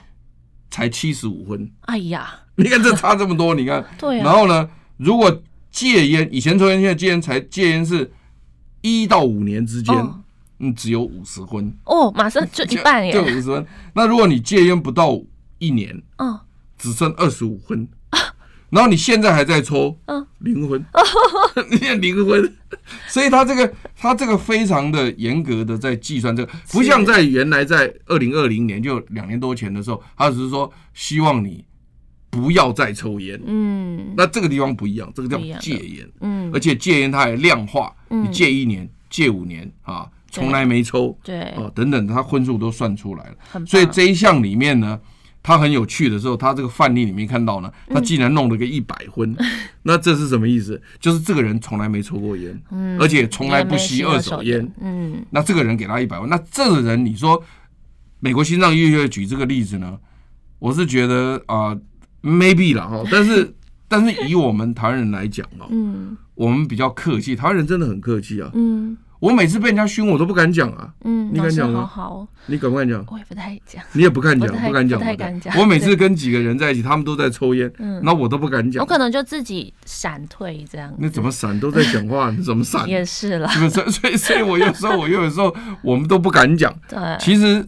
[0.69, 1.71] 才七十五分。
[1.81, 4.23] 哎呀， 你看这差这么多，你看， 对啊。
[4.25, 8.11] 然后呢，如果戒烟，以前抽烟，现在戒烟才戒烟是
[8.81, 10.21] 一到五年之间，哦。
[10.59, 13.65] 嗯，只有五十分，哦，马上就一半就五耶，十分。
[13.93, 15.19] 那如果你戒烟不到
[15.59, 16.39] 一年，嗯
[16.77, 17.85] 只剩二十五分，
[18.75, 20.85] 然后你现在还在抽，嗯，零分，
[21.71, 22.53] 你看零分，
[23.07, 31.63] 所以他这个他这个非常的严格的在计算这个，不像在原来在二零二零年就两年多前的时候，他只是说希望你
[32.29, 33.39] 不要再抽烟。
[33.45, 34.13] 嗯。
[34.17, 36.51] 那这个地方不一样，这个叫戒烟，嗯。
[36.53, 43.65] 而且戒烟它还量化，嗯你戒一年、戒五年啊，从来没抽对，哦等等，他分数都算出来了。
[43.65, 44.99] 所以这一项里面呢，
[45.47, 49.37] 它很有趣的时候，他这个范例里面看到呢，他竟然弄了个一百分，
[49.83, 50.81] 那这是什么意思？
[50.99, 55.23] 就是这个人从来没抽过烟，嗯而且从来不吸二手烟，嗯。
[55.29, 57.39] 那这个人给他一百万，那这个人你说
[58.19, 59.99] 美国心脏医学举这个例子呢，
[60.57, 61.81] 我是觉得啊、呃
[62.23, 63.53] maybe 啦哈， 但是
[63.87, 66.17] 但是以我们台湾人来讲啊，嗯。
[66.33, 68.51] 我们比较客气，台湾人真的很客气啊。
[68.55, 70.87] 嗯我每次被人家凶，我都不敢讲啊。
[71.03, 73.03] 嗯，你敢讲吗好好，你敢不敢讲？
[73.09, 78.87] 我也不太讲，你也不敢讲，不敢讲，不太敢讲我每次跟几个人在一起，他们都在抽烟，嗯那我都不敢讲我。
[78.87, 82.87] 可能就自己闪退这样子，那怎么闪都在讲话， 你怎么闪？
[82.87, 83.89] 也是啦，所以？
[83.89, 86.71] 所以，所以我有时候，我有时候我们都不敢讲。
[86.87, 87.67] 对，其实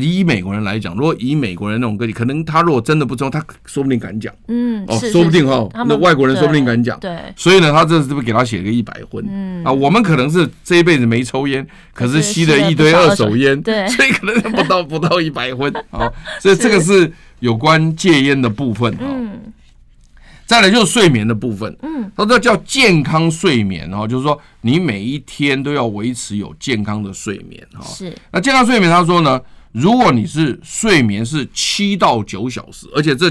[0.00, 6.98] 以美国人来讲，如果以美国人那种个体，可能他如果真的不抽，他说不定敢讲嗯，哦，是说不定哈那外国人说不定敢讲。
[7.00, 9.24] 对，所以呢，他这是不是给他写了个一百分？
[9.28, 16.10] 嗯啊，我们可能是这一辈子没抽烟，可是吸了一堆二手烟，对 所以可能不到不到一百分啊。
[16.40, 19.00] 所以这个是有关戒烟的部分啊。
[19.02, 19.40] 嗯
[20.46, 27.82] 再来就是睡眠的部分，嗯，他这叫健康睡眠哦，就是说你每一天都要维持有健康的睡眠哈。
[27.82, 29.40] 是，那健康睡眠，他说呢，
[29.74, 33.28] 如果你是睡眠是七到九小时，而且这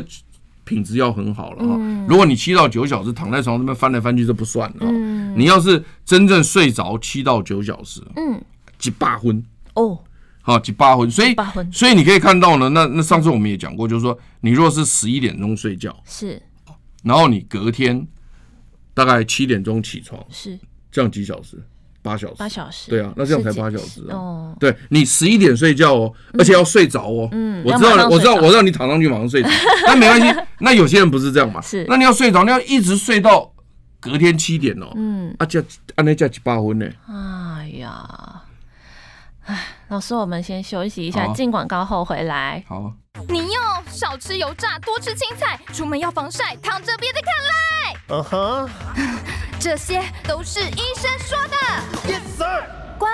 [0.65, 2.05] 品质要很好了哈。
[2.05, 4.87] 如果你七到九小时躺在床上那边翻来翻去，这不算了哈。
[4.91, 8.39] 嗯你要是真正睡着七到九小时，嗯，
[8.77, 9.41] 几八分，
[9.75, 9.97] 哦，
[10.41, 11.33] 好几八分，所以
[11.71, 16.41] 所以你可以看到呢，那那上次我们也讲过，就是说你如果是十一点钟睡觉，是
[17.03, 18.05] 然后你隔天
[18.93, 20.59] 大概七点钟起床，是
[20.91, 21.57] 这样几小时？
[22.03, 22.33] 八小时。
[22.37, 24.13] 八小时，对啊，那这样才八小时啊。
[24.15, 27.27] 哦，对你十一点睡觉哦，而且要睡着哦。
[27.31, 29.49] 嗯我知道，我知道，我知道你躺上去马上睡着，
[29.87, 30.41] 那没关系。
[30.59, 31.61] 那有些人不是这样嘛？
[31.61, 33.51] 是那你要睡着，你要一直睡到
[33.99, 34.91] 隔天七点哦。
[34.95, 35.61] 嗯，啊，叫
[35.95, 36.85] 按那叫几八分呢？
[37.07, 38.41] 哎呀，
[39.45, 42.63] 哎，老师，我们先休息一下，好进广告后回来。
[42.67, 42.93] 好，
[43.29, 48.69] 你要少吃油炸，多吃青菜，出门要防晒，躺着别再看赖，嗯哼
[49.63, 51.55] 这些都是医生说的。
[52.05, 52.65] ，Yes sir。
[52.99, 53.09] 乖，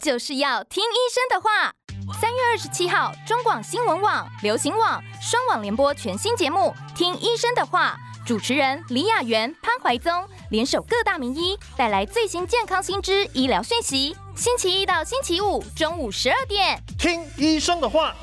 [0.00, 1.74] 就是要听医生的话。
[2.18, 7.94] 三月二十七号，中广新闻网、流行网双网联播全新节目《听医生的话》，
[8.26, 14.16] 主持人李雅媛、潘怀宗联手各大名医，带来最新健康新知、医疗讯息。
[14.34, 16.82] 星期一到星期五中午十二点。
[16.98, 18.14] 听医生的话。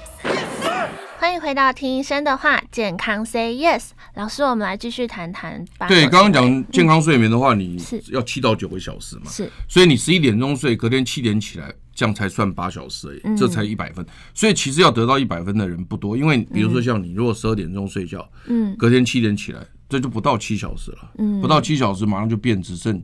[1.20, 3.90] 欢迎回到听医生的话，健康 Say Yes。
[4.16, 9.30] 老师，我们来继续谈谈八对，种刚刚讲健康睡眠的话，你是要七到九个小时嘛。
[9.30, 14.04] 是所以你十一点钟睡，隔天七点起来，这样才算八小时而已，嗯这才一百分。
[14.34, 23.02] 所以其实要得到一百分的人不多，因为比如说像你，如果十二点钟睡觉，嗯隔天七点起来，这就不到七小时了，嗯不到七小时马上就变只剩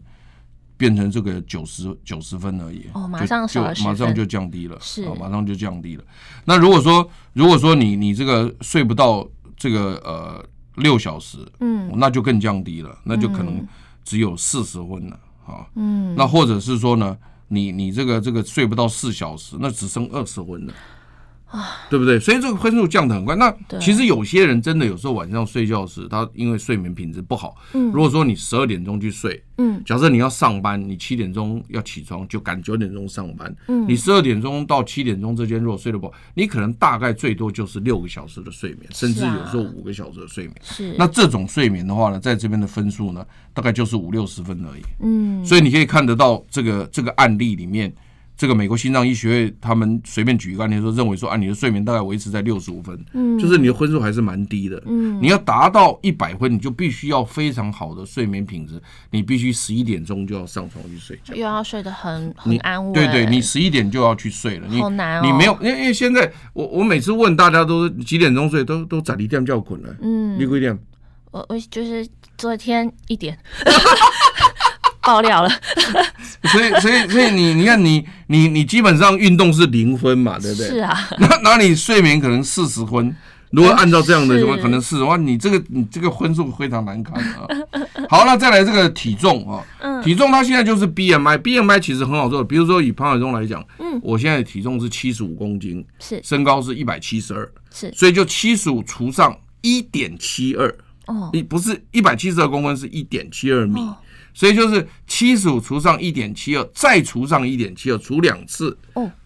[0.78, 6.04] 变成这个九十九十分而已，哦马就上少了10就马上就降低了，是哦，马上就降低了。
[6.44, 10.44] 那如果说如果说你你这个睡不到这个呃
[10.76, 13.66] 六小时，嗯那就更降低了，那就可能
[14.04, 15.66] 只有四十分了啊。
[15.76, 20.74] 嗯，那或者是说呢，你你这个这个睡不到四小时，那只剩二十分了。
[21.90, 22.20] 对不对？
[22.20, 23.36] 所以这个分数降得很快。
[23.36, 27.56] 那其实有些人真的有时候晚上睡觉时，他因为睡眠品质不好。
[27.74, 33.56] 嗯，如果说你十二点钟去睡，嗯，假设你要上班，你七点钟要起床，就赶九点钟上班。
[33.68, 40.56] 嗯，你十二点钟到七点钟之间如果睡得不好，你可能大概最多就是六个小时的睡眠，甚至有时候五个小时的睡眠。
[40.64, 44.82] 是，那这种睡眠的话呢，在这边的分数呢，大概就是五六十分而已。
[45.02, 47.94] 嗯，所以你可以看得到这个这个案例里面。
[48.38, 70.78] 这个美国心脏医学会他们随便举一个案例说，认为说啊，你的睡眠大概维持在六十五分，嗯，就是你的分数还是蛮低的，嗯，你要达到一百分，你就必须要非常好的睡眠品质，你必须十一点钟就要上床去睡觉，又要睡得很很安稳，对对，你十一点就要去睡了，你好难哦，你没有，因为因为现在我我每次问大家都是几点钟睡，都都早一点叫困了，嗯，你几点？
[71.32, 73.38] 我我就是昨天一点。
[75.06, 75.50] 爆料了，
[76.52, 80.68] 所以所以所以你你看你你你基本上运动是零分嘛，对不对？
[80.68, 83.16] 是啊，那那你睡眠可能四十分，
[83.52, 87.48] 如果按照这样的情况，可能四的话，你这个你这个分数非常难看啊。
[88.10, 89.64] 好，那再来这个体重啊，
[90.04, 96.20] 体重它现在就是 BMI，BMI 其实很好做，比如说以潘海忠来讲，嗯，我现在的体重是七十五公斤，是。
[96.24, 100.68] 身高是一百七十二，是，所以就七十五除上一点七二，
[101.08, 103.80] 哦，你不是一百七十二公分，是一点七二米。
[104.36, 108.78] 所以就是七十五除上一点七二，再除上一点七二，除两次，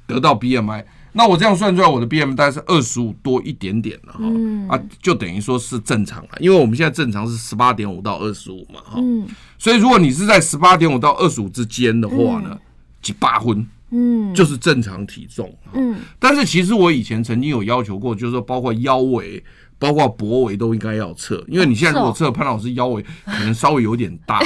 [0.06, 0.86] 得到 BMI。
[1.14, 4.24] 那我这样算出来，我的 BMI 大概是二十五多一点点了哈，
[4.70, 9.02] 啊，就等于说是正常了，因为我们现在正常是十八点五到二十五嘛哈。
[9.58, 12.56] 所以如果你是在十八点五到二十五之间的话呢，
[13.02, 15.52] 几八分，嗯，就是正常体重。
[15.74, 19.44] 嗯，但是其实我以前曾经有要求过，就是说包括腰围。
[19.80, 24.40] 包括脖围都应该要测，因为你现在如果测潘老师腰围 可能稍微有点大。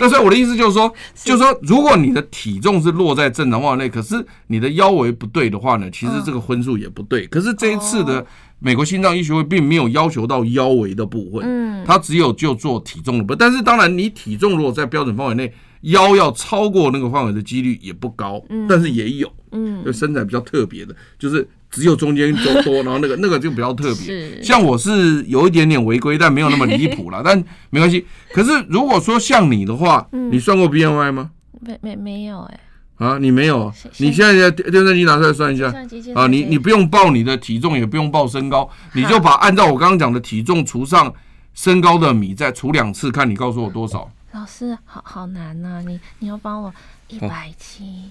[0.00, 7.26] 那所以我的意思就是说，就是说，如果你的体重是落在正常范围内，可是你的腰围不对的话呢，其实这个分数也不对。
[7.28, 8.26] 可是这一次的
[8.58, 13.38] 美国心脏医学会并没有要求到腰围的部分，嗯，它只有就做体重的部分。
[13.38, 21.48] 但是当然，你体重如果在标准范围内，腰要超过那个范围的几率也不高，但是也有，嗯，就身材比较特别的，就是。
[21.72, 24.40] 只有中间多多，然后那个 那个就比较特别。
[24.42, 27.22] 像我是有一点点违规，但没有那么离谱了。
[27.24, 28.06] 但没关系。
[28.32, 31.30] 可是如果说像你的话，你算过 BMI 吗？
[31.60, 32.60] 没没没有哎。
[32.98, 33.72] 啊，你没有？
[33.96, 35.72] 你现在电电算机拿出来算一下。
[36.14, 41.12] 啊，你你不用报你的体重，也不用报身高，你就把按照我刚刚讲的体重除上
[41.54, 44.08] 身高的米，再除两次，看你告诉我多少。
[44.32, 46.72] 老师，好好难呐，你你要帮我
[47.08, 48.10] 一百七。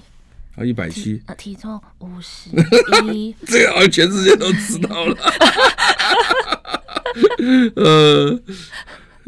[0.56, 2.50] 啊，一百七，呃，体重五十
[3.14, 5.18] 一， 这个好像全世界都知道了。
[7.76, 8.40] 呃，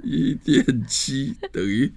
[0.03, 1.91] 一点七等于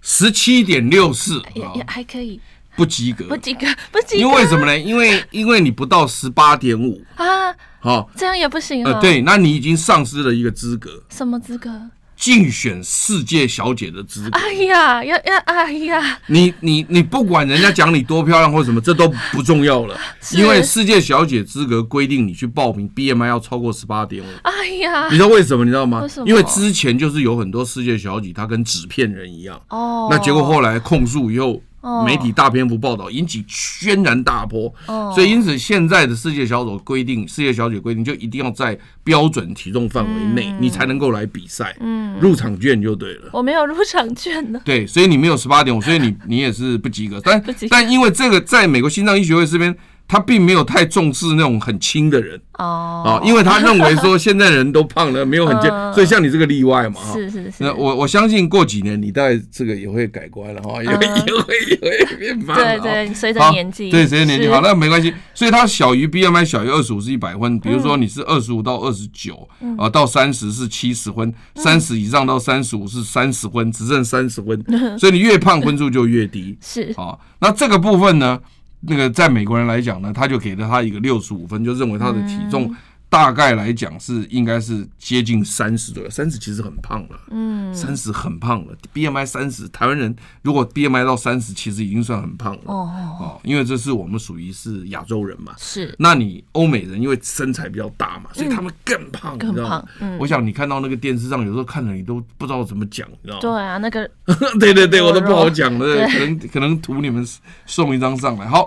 [0.00, 2.40] 十七点六四，也也还可以，
[2.74, 4.20] 不及格，不及格，不及格。
[4.22, 4.78] 因为为什么呢？
[4.78, 8.92] 因为 因为你不到十八点五啊，好，这样也不行啊。
[8.92, 11.04] 呃，对，那你已经丧失了一个资格。
[11.10, 11.90] 什么资格？
[12.22, 14.38] 竞选世界小姐的资格。
[14.38, 16.20] 哎呀，要要，哎呀！
[16.28, 19.98] 你你你不管人家讲你多漂亮或什么，这都不重要了，
[20.36, 24.26] 因为世界小姐资格规定你去报名，BMI 要超过十八点五。
[24.42, 25.64] 哎呀，你知道为什么？
[25.64, 26.06] 你知道吗？
[26.24, 29.60] 因为之前就是有很多世界小姐她跟纸片人一样。
[29.70, 30.06] 哦。
[30.08, 31.60] 那结果后来控诉以后。
[32.06, 34.72] 媒体大篇幅报道，引起轩然大波。
[35.14, 41.76] 所以因此现在的世界小组规定，世界小姐规定就一定要在标准体重范围内，你才能够来比赛。
[41.80, 43.30] 嗯，入场券就对了。
[43.32, 44.60] 我没有入场券呢。
[44.64, 47.20] 对，所以你没有十八点五，所以你你也是不及格。
[47.22, 49.76] 但 但因为这个，在美国心脏医学会这边。
[50.12, 57.52] 他并没有太重视那种很轻的人哦，啊，因为他认为说现在人都胖了，没有很健， 所以像你这个例外嘛，是是是。
[57.60, 62.54] 那我我相信过几年你大概这个也会改观了哈，也会 也会也会变胖。
[62.54, 65.14] 对对，随着年纪，对随着年纪好，那没关系。
[65.32, 69.48] 所以它小于 BMI 小于二十五是一百分，比如说你是二十五到二十九
[69.78, 74.62] 啊，到三十是七十分，三十以上到三十五是三十分，只剩三十分，
[75.00, 76.58] 所以你越胖分数就越低。
[76.60, 78.38] 是啊，那这个部分呢？
[78.82, 82.74] 那个在美国人来讲呢，他就给了他一个六十五分，就认为他的体重。
[83.12, 103.40] 大概来讲是应该是接近三十左右，三十其实很胖了，嗯，三十很胖了，BMI 三十，台湾人如果 BMI 到三十，其实已经算很胖了，哦哦，因为这是我们属于是亚洲人嘛，是，那你欧美人因为身材比较大嘛，所以他们更胖，更胖，嗯，我想你看到那个电视上有时候看着你都不知道怎么讲，你知道吗？
[103.42, 104.10] 对啊，那个，
[104.58, 107.22] 对对对，我都不好讲的，可能可能图你们
[107.66, 108.66] 送一张上来，好。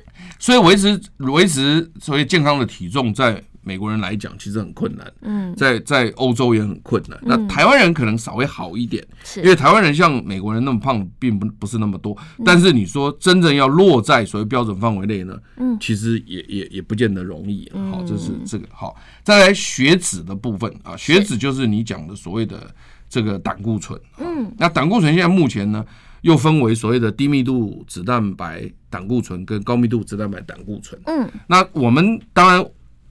[0.38, 5.12] 所以维持维持所谓健康的体重，在美国人来讲，其实很困难。
[5.20, 7.16] 嗯，在在欧洲也很困难。
[7.22, 12.16] 那台湾人可能稍微好一点，因为台湾人像美国人那么胖，并不不是那么多。
[12.44, 17.70] 但是你说真正要落在所谓标准范围内呢，嗯，其实也也也不见得容易。
[17.92, 18.96] 好，这是这个好。
[19.22, 22.68] 再来血脂的部分啊，血脂就是你讲的所谓的
[23.08, 23.96] 这个胆固醇。
[24.18, 25.84] 嗯，那胆固醇现在目前呢，
[26.22, 31.00] 又分为所谓的低密度脂蛋白胆固醇跟高密度脂蛋白胆固醇。
[31.06, 32.64] 嗯，那我们当然，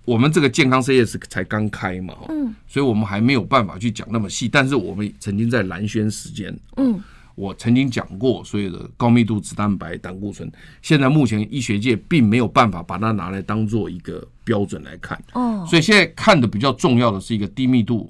[0.05, 4.47] 我们这个健康 CS 才刚开嘛，嗯，所以我们还没有办法去讲那么细。
[4.47, 7.01] 但是我们曾经在蓝轩时间，嗯，
[7.35, 10.49] 我曾经讲过所有的高密度脂蛋白胆固醇，
[10.81, 15.21] 现在目前医学界并没有办法把它拿来当做一个标准来看。
[15.33, 18.09] 哦，所以现在看的比较重要的是一个低密度。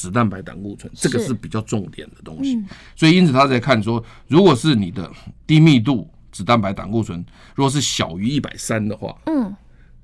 [0.00, 1.34] 脂蛋白胆固醇，这个是。
[1.40, 2.62] 比较重点的东西，
[2.94, 5.10] 所以因此他在看说，如果是你的
[5.46, 7.24] 低密度脂蛋白胆固醇，
[7.54, 9.56] 如果是小于一百三的话，嗯，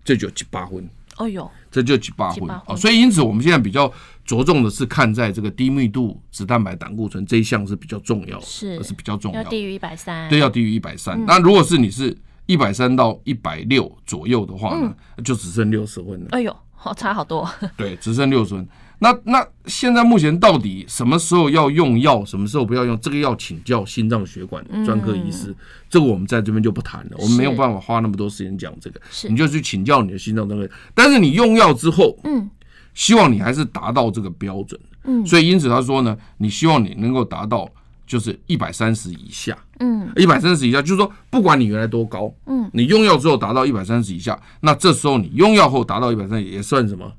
[0.02, 0.88] 这就七八分，
[1.18, 3.92] 哦哟，这就七八分啊，所以因此我们现在比较
[4.24, 11.22] 着重的是看在这个低密度脂蛋白胆固醇这一项是比较重要的，是是比较重要，要低于一百三，对，要低于一百三。
[11.26, 12.16] 那如果是你是
[12.46, 18.66] 一百三到一百六左右的话呢，就只剩六十分了，哎呦，好差好多，对，只剩六十分。
[18.98, 22.98] 那那现在目前到底什么时候要用药，什么时候不要用？
[22.98, 25.50] 这个要请教心脏血管专科医师。
[25.50, 25.56] 嗯、
[25.90, 29.00] 这个我们在这边就不谈了，我们没有办法花那么多时间讲这个。
[29.10, 30.66] 是你就去请教你的心脏专科。
[30.94, 32.48] 但是你用药之后，嗯，
[32.94, 34.80] 希望你还是达到这个标准。
[35.04, 37.68] 嗯，所以因此他说呢，你希望你能够达到
[38.06, 39.56] 就是一百三十以下。
[39.78, 47.12] 嗯，一百三十以下，就是说不管你原来多高，嗯，你用药之后达到一百三十以下，那这时候你用药后达到一百三十也算什么？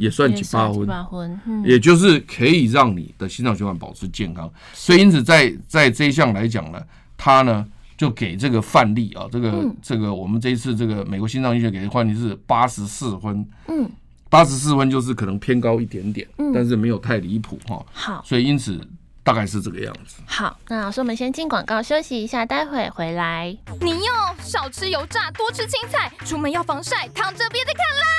[0.00, 4.50] 也算几八分，也就是可以让你的心脏血管保持健康。
[4.72, 6.82] 所以因此在在这一项来讲呢，
[7.18, 7.66] 它呢
[7.98, 13.90] 就给这个范例啊，这个这个我们这一次这个美国心脏医学给的范例是八十四分，嗯，
[14.30, 17.84] 八十四分就是可能偏高一点点，但是没有太离谱哈。
[17.92, 18.80] 好，所以因此
[19.22, 20.22] 大概是这个样子。
[20.24, 23.54] 好，那老师我们先进广告休息一下，待会回来。
[23.82, 28.10] 你哟少吃油炸，多吃青菜，出门要防晒，躺着别再看赖。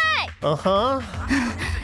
[0.42, 1.02] 嗯哼。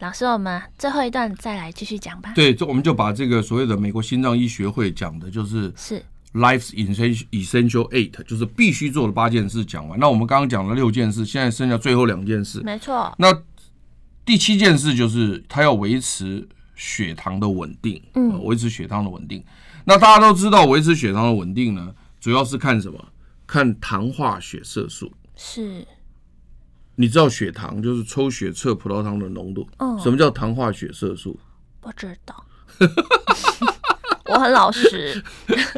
[0.00, 2.32] 老师，我们最后一段再来继续讲吧。
[2.34, 6.00] 对，这我们就把这个所谓的美国心脏医学会讲的，就是是
[6.34, 9.98] Life's Essential Eight，就是必须做的八件事讲完。
[9.98, 12.60] 那我们刚刚讲了六件事，现在剩下最后两件事。
[12.60, 13.12] 没错。
[13.18, 13.42] 那
[14.24, 16.46] 第七件事就是他要维持
[16.76, 19.44] 血糖的稳定，嗯，维持血糖的稳定。
[19.84, 23.04] 那大家都知道，维持血糖的稳定呢，主要是看什么？
[23.46, 25.12] 看糖化血色素。
[25.34, 25.84] 是。
[27.00, 29.64] 你知道血糖就是抽血测葡萄糖的浓度。
[29.76, 31.38] 嗯，什么叫糖化血色素？
[31.80, 32.44] 不知道。
[34.26, 35.22] 我很老实。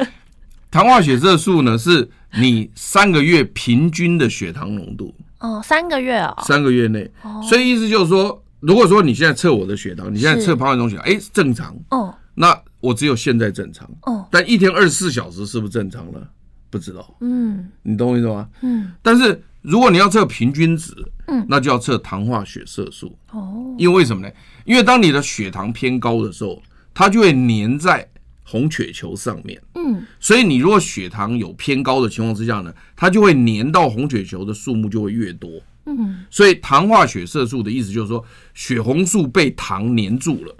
[0.72, 2.08] 糖化血色素呢，是
[2.38, 5.14] 你三个月平均的血糖浓度。
[5.40, 6.34] 哦，三个月哦。
[6.42, 7.10] 三个月内。
[7.20, 7.42] 哦。
[7.46, 11.76] 所以意思就是说，如果说你现在测我的血糖，你现在测潘怀宗血糖，哎，正常。
[11.90, 12.14] 哦。
[12.34, 13.86] 那我只有现在正常。
[14.04, 14.26] 哦。
[14.30, 16.26] 但一天二十四小时是不是正常了？
[16.70, 17.14] 不知道。
[17.20, 17.68] 嗯。
[17.82, 18.48] 你懂我意思吗？
[18.62, 18.90] 嗯。
[19.02, 19.44] 但是。
[19.62, 20.94] 如果你要测平均值，
[21.26, 23.74] 嗯，那就要测糖化血色素哦。
[23.78, 24.32] 因为为什么呢？
[24.64, 26.62] 因为当你的血糖偏高的时候，
[26.94, 28.08] 它就会粘在
[28.42, 30.02] 红血球上面，嗯。
[30.18, 35.50] 所以你如果血糖有偏高的情况之下呢，它就会粘到红血球的数目就会越多，
[35.86, 36.24] 嗯。
[36.30, 40.56] 所以糖化血色素的意思就是说，血红素被糖粘住了。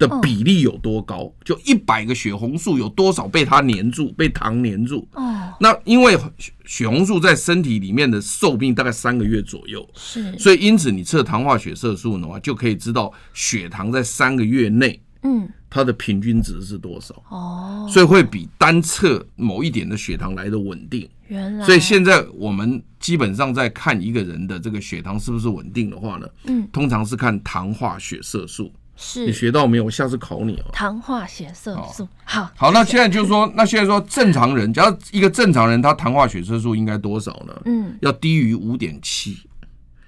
[0.00, 1.30] 的比例有多高？
[1.44, 5.06] 就一百个血红素有多少被它黏住，被糖黏住？
[5.12, 6.18] 哦，那因为
[6.64, 17.22] 血红素在身体里面的寿命大概三个月左右，是，所以因此你测糖化血色素的话，就可以知道血糖在三个月内，嗯，它的平均值是多少？
[17.28, 21.06] 哦，所以会比单测某一点的血糖来的稳定。
[21.28, 28.72] 原来，所以现在我们基本上在看一个人的这个血糖是不是稳定的话呢，嗯，通常是看糖化血色素。
[29.02, 29.84] 是你学到没有？
[29.84, 30.66] 我下次考你哦。
[30.74, 32.70] 糖化血色素，好好。
[32.70, 37.62] 那现在就是说， 那现在说正常人，假如一个正常人，他糖化血色素应该多少呢？
[37.64, 39.38] 嗯，要低于五点七。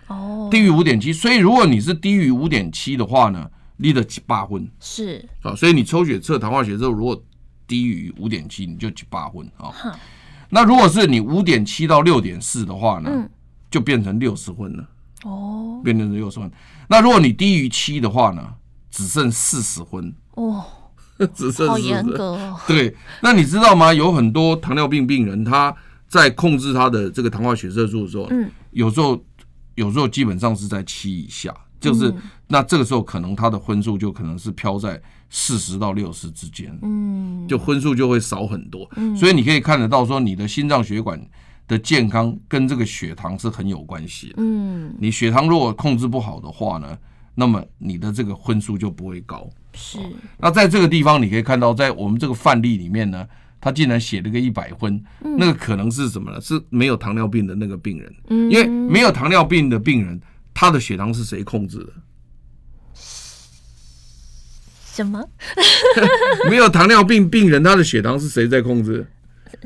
[0.09, 1.11] 哦，低于五点七。
[1.11, 4.71] 所以如果你是低于五点七的话呢，立得七八分。
[4.79, 7.25] 是啊，所以你抽血测糖化血色素，如果
[7.67, 9.73] 低于五点七，你就七八分啊。
[10.51, 13.27] 那如果是你五点七到六点四的话呢，
[13.71, 14.87] 就变成六十分了。
[15.25, 16.53] 哦，变成六十分。
[16.89, 18.47] 那如果你低于七的话呢？
[18.93, 20.65] 只剩四十分哦，
[21.35, 21.77] 只剩好。
[21.77, 22.61] 严格哦。
[22.69, 23.93] 对，那你知道吗？
[23.93, 25.75] 有很多糖尿病病人，他
[26.07, 29.21] 在控制他的这个糖化血色素的时候，嗯，有时候
[29.75, 32.17] 有时候基本上是在七以下，就是、嗯
[32.53, 38.87] 那这个时候可能他的分数就可能是飘在四十到六十之间，嗯，就分数就会少很多。
[39.17, 41.19] 所以你可以看得到，说你的心脏血管
[41.67, 44.35] 的健康跟这个血糖是很有关系的。
[44.37, 46.99] 嗯，你血糖如果控制不好的话呢，
[47.35, 49.49] 那么你的这个分数就不会高。
[49.75, 49.99] 是，
[50.39, 53.27] 那在这个地方，你可以看到，在我们这个范例里面呢，
[53.61, 55.03] 他竟然写了个一百分，
[55.39, 56.41] 那个可能是什么呢？
[56.41, 60.21] 是没有糖尿病的那个病人，因为没有糖尿病的病人，
[60.53, 61.93] 他的血糖是谁控制的？
[64.93, 65.27] 什么？
[66.51, 69.07] 没有糖尿病病人，他的血糖是谁在控制？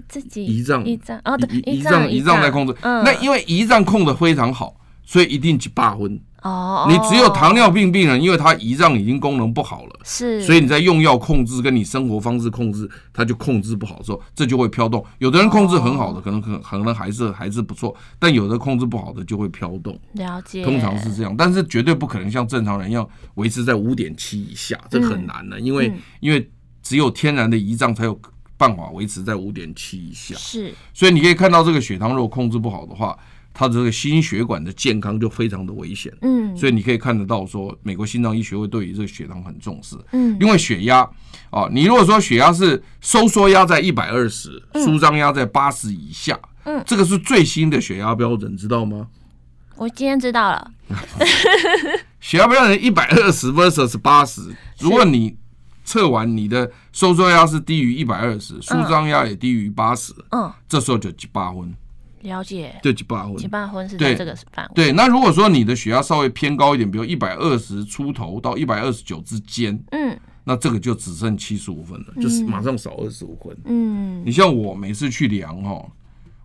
[0.08, 2.72] 自己胰脏，胰脏哦，对，胰脏胰脏在控制。
[2.82, 6.20] 嗯，那因为胰脏控的非常好，所以一定去八分。
[6.46, 15.04] 哦，你只有糖尿病病人，因为他胰脏已经功能不好了，是，所以你在用药控制跟你生活方式控制，他就控制不好的时候，这就会飘动。
[15.18, 19.98] 有的人控制很好的，可能可可能还是还是不错，但有的控制不好的就会飘动。
[20.12, 26.48] 了解，通常是这样，但是绝对不可能像正常人一样维持在五点七以下，这很难的，因为因为
[26.82, 28.16] 只有天然的胰脏才有
[28.56, 30.34] 办法维持在五点七以下。
[30.36, 33.18] 是，所以你可以看到这个血糖如果控制不好的话，
[33.58, 36.12] 它的这个心血管的健康就非常的危险。
[36.20, 39.96] 嗯，所以你可以看得到说，美国心脏医学会对于这个血糖很重视。
[40.12, 41.08] 嗯，因为血压
[41.48, 49.06] 啊，你如果说血压是收缩压在一百二十，舒张压在八十以下，嗯，这个是最新的血压标准，知道吗？
[49.76, 50.70] 我今天知道了。
[52.20, 55.34] 血压标准一百二十 versus 八十，如果你
[55.82, 61.74] 测完你的收缩压是低于一百二十，舒张压也低于八十，嗯，这时候就几八分。
[62.26, 64.72] 了解，对，几八分，几八分是在这个范围。
[64.74, 73.56] 对，那如果说你的血压稍微偏高一点，比如一百二十出头到一百二十九之间，嗯，那这个就只剩七十五分了，就是马上少二十五分。
[73.64, 75.86] 嗯，你像我每次去量哈，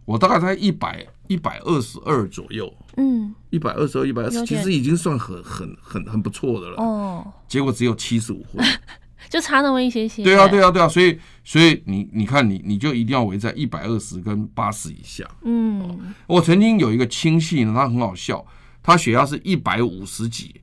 [0.06, 6.76] 我大概在一百一百二十二左右，嗯，一百二十二、一百二十，其实已经算很很很很不错的了。
[6.78, 8.64] 哦，结果只有七十五分。
[9.32, 10.26] 就差那么一些些。
[10.26, 15.24] 对啊，对啊，对啊，所以，所以你你看你，你就一定要围在一百二十跟八十以下。
[15.44, 18.46] 嗯，我曾经有一个亲戚呢，他很好笑，
[18.84, 20.60] 他血压是一百五十几，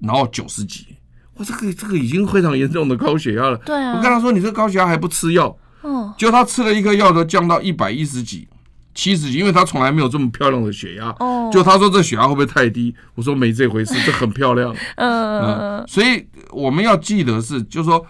[0.00, 0.96] 然后九十几，
[1.36, 3.56] 哇，这个这个已经非常严重的高血压了。
[3.58, 3.94] 对啊。
[3.96, 5.56] 我跟他说，你这高血压还不吃药？
[5.82, 6.12] 哦。
[6.18, 8.48] 结果他吃了一颗药都降到一百一十几。
[8.96, 11.08] 七十几，因为他从来没有这么漂亮的血压。
[11.18, 12.94] 哦，就他说这血压会不会太低？
[13.16, 14.72] 我说没这回事，这很漂亮。
[14.94, 15.84] 嗯嗯。
[15.88, 16.24] 所以
[16.54, 18.06] 我们要记得是，就是说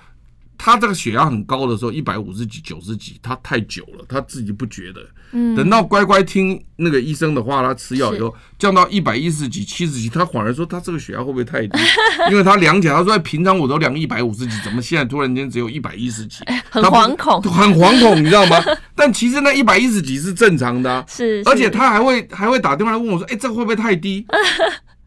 [0.57, 5.01] 他这个血压很高的时候，一百五十几、九十几，他太久了，他自己不觉得。
[5.33, 5.57] 嗯。
[5.57, 11.79] 等到乖乖听那个医生的话，他吃药以后降到一百一十几、七十几，他恍然说他这个血压会不会太低？
[12.31, 16.45] 因为他量起来，他说平常我都量一百五十几，怎么现在突然间只有一百一十几？
[16.71, 18.57] 很惶恐， 很惶恐，你知道吗？
[18.95, 24.25] 但其实那一百一十几是正常的、啊，是，而且他还会还会打电话来问我说：“哎、欸，这个会不会太低？”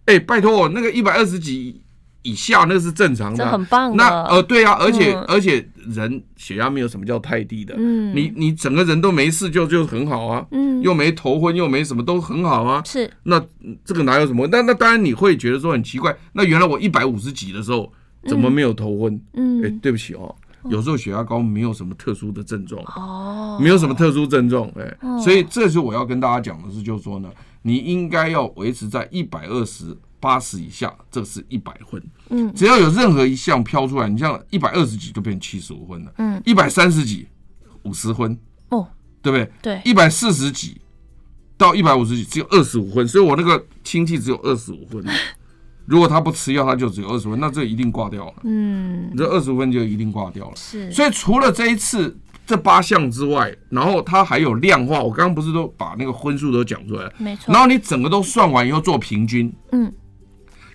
[0.05, 1.81] 哎、欸，拜托我那个一百二十几
[2.27, 3.95] 以下那是正常的、啊，很棒。
[3.95, 13.09] 那呃，对啊，而且、嗯、而且人血压没有什么叫太低的，嗯，你你整个人都没事就就很好啊，嗯，又没头昏又没什么都很好啊，是。
[13.23, 13.41] 那
[13.85, 14.45] 这个哪有什么？
[14.51, 17.91] 那那当然你会觉得说很奇怪，那原来我一百五十几的时候
[18.27, 19.19] 怎么没有头昏？
[19.33, 20.35] 嗯，哎、欸，对不起哦。
[20.69, 22.83] 有时候血压高没有什么特殊的症状。
[22.97, 27.29] 哦，没有什么特殊症状，哎，所以这是我要跟大家讲的是，就是说呢，
[27.61, 29.95] 你应该要维持在一百二十
[30.27, 32.03] 八十以下，这是一百分。
[32.27, 37.25] 嗯，只要有任何一项飘出来，你像一百二十几就变七十五分了，嗯，一百三十几
[37.83, 38.85] 五十分，哦，
[39.21, 39.49] 对不对？
[39.61, 40.81] 对，一百四十几
[41.55, 45.01] 到一百五十几只有二十五分，所以我那个亲戚只有二十五分。
[45.87, 48.33] 如果他不吃药，他就只有二十分，那这一定挂掉了。
[48.43, 50.51] 嗯，这二十分就一定挂掉了。
[50.57, 52.13] 是，所以除了这一次
[52.45, 55.01] 这八项之外，然后他还有量化。
[55.01, 57.13] 我刚刚不是都把那个分数都讲出来了？
[57.17, 57.53] 没错。
[57.53, 59.49] 然后你整个都算完以后做平均。
[59.71, 59.89] 嗯。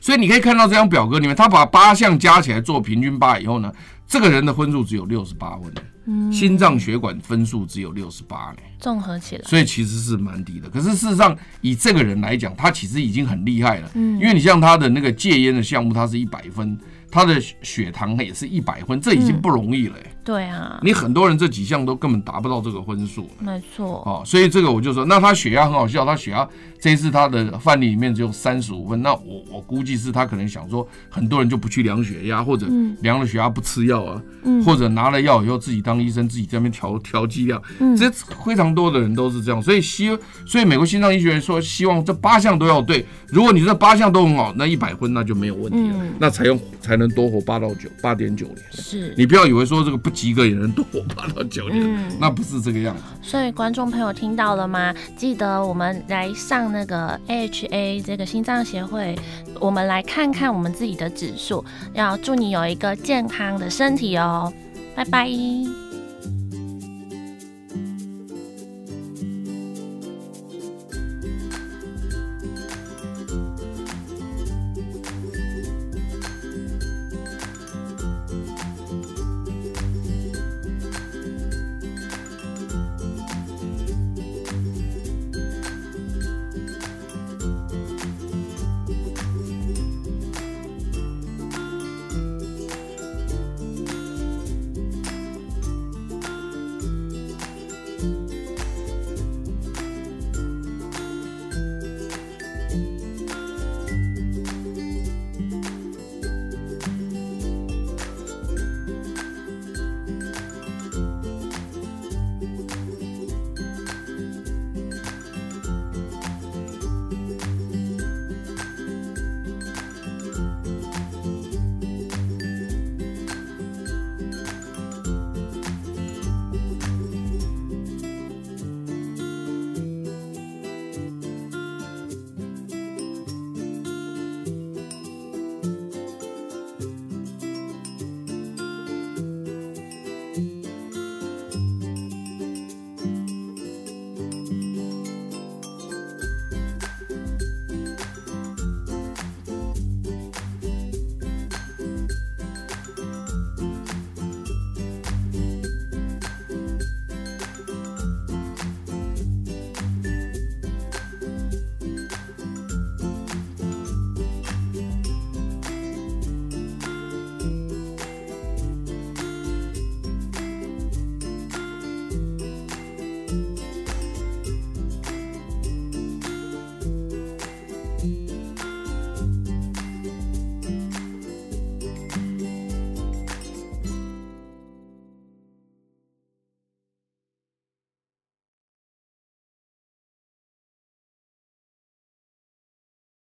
[0.03, 3.73] 所以你可以看到这张表格里面，他把八项加起来做平均八以后呢，
[4.09, 5.73] 这个人的分数只有六十八分。
[6.07, 6.33] 嗯。
[6.33, 8.57] 心脏血管分数只有六十八呢。
[8.81, 10.69] 综合起来，所以其实是蛮低的。
[10.69, 13.89] 可是事实上，以这个人来讲，他其实已经很厉害了。
[13.95, 16.77] 嗯，因为你像他的那个戒烟的项目，他是一百分，
[17.09, 20.17] 他的血糖也是一百分，这已经不容易了、欸。
[20.25, 23.29] 对啊，你很多人这几项都根本达不到这个分数。
[23.41, 24.03] 没错。
[24.07, 26.49] 哦，所以这个我就说，那他血压很好笑，他血压
[26.81, 32.67] 这一次他的范例里面只有三十五分，那我我估计是他可能想说，很多人就不去量血压，或者
[33.01, 38.09] 量了血压不吃药啊，嗯、或者拿了药以后自己当医生自己在那边调调剂量，嗯、这
[38.45, 40.17] 非常多的人都是这样，所以希
[40.47, 48.59] 所以美国心脏医学院说希望这八项都要对，如果你这八项都很好，那一百分那就没有问题了，嗯、那才用才能多活八到九八点九年。
[48.71, 49.13] 是。
[49.17, 53.03] 你不要以为说这个不及格也能多活八到九年，嗯、那不是这个样子。
[53.23, 54.95] 所以观众朋友听到了吗？
[55.17, 59.17] 记得我们来上那个 AHA 这个心脏协会，
[59.59, 61.65] 我们来看看我们自己的指数。
[61.95, 64.53] 要祝你有一个健康的身体哦，
[64.95, 65.82] 拜拜。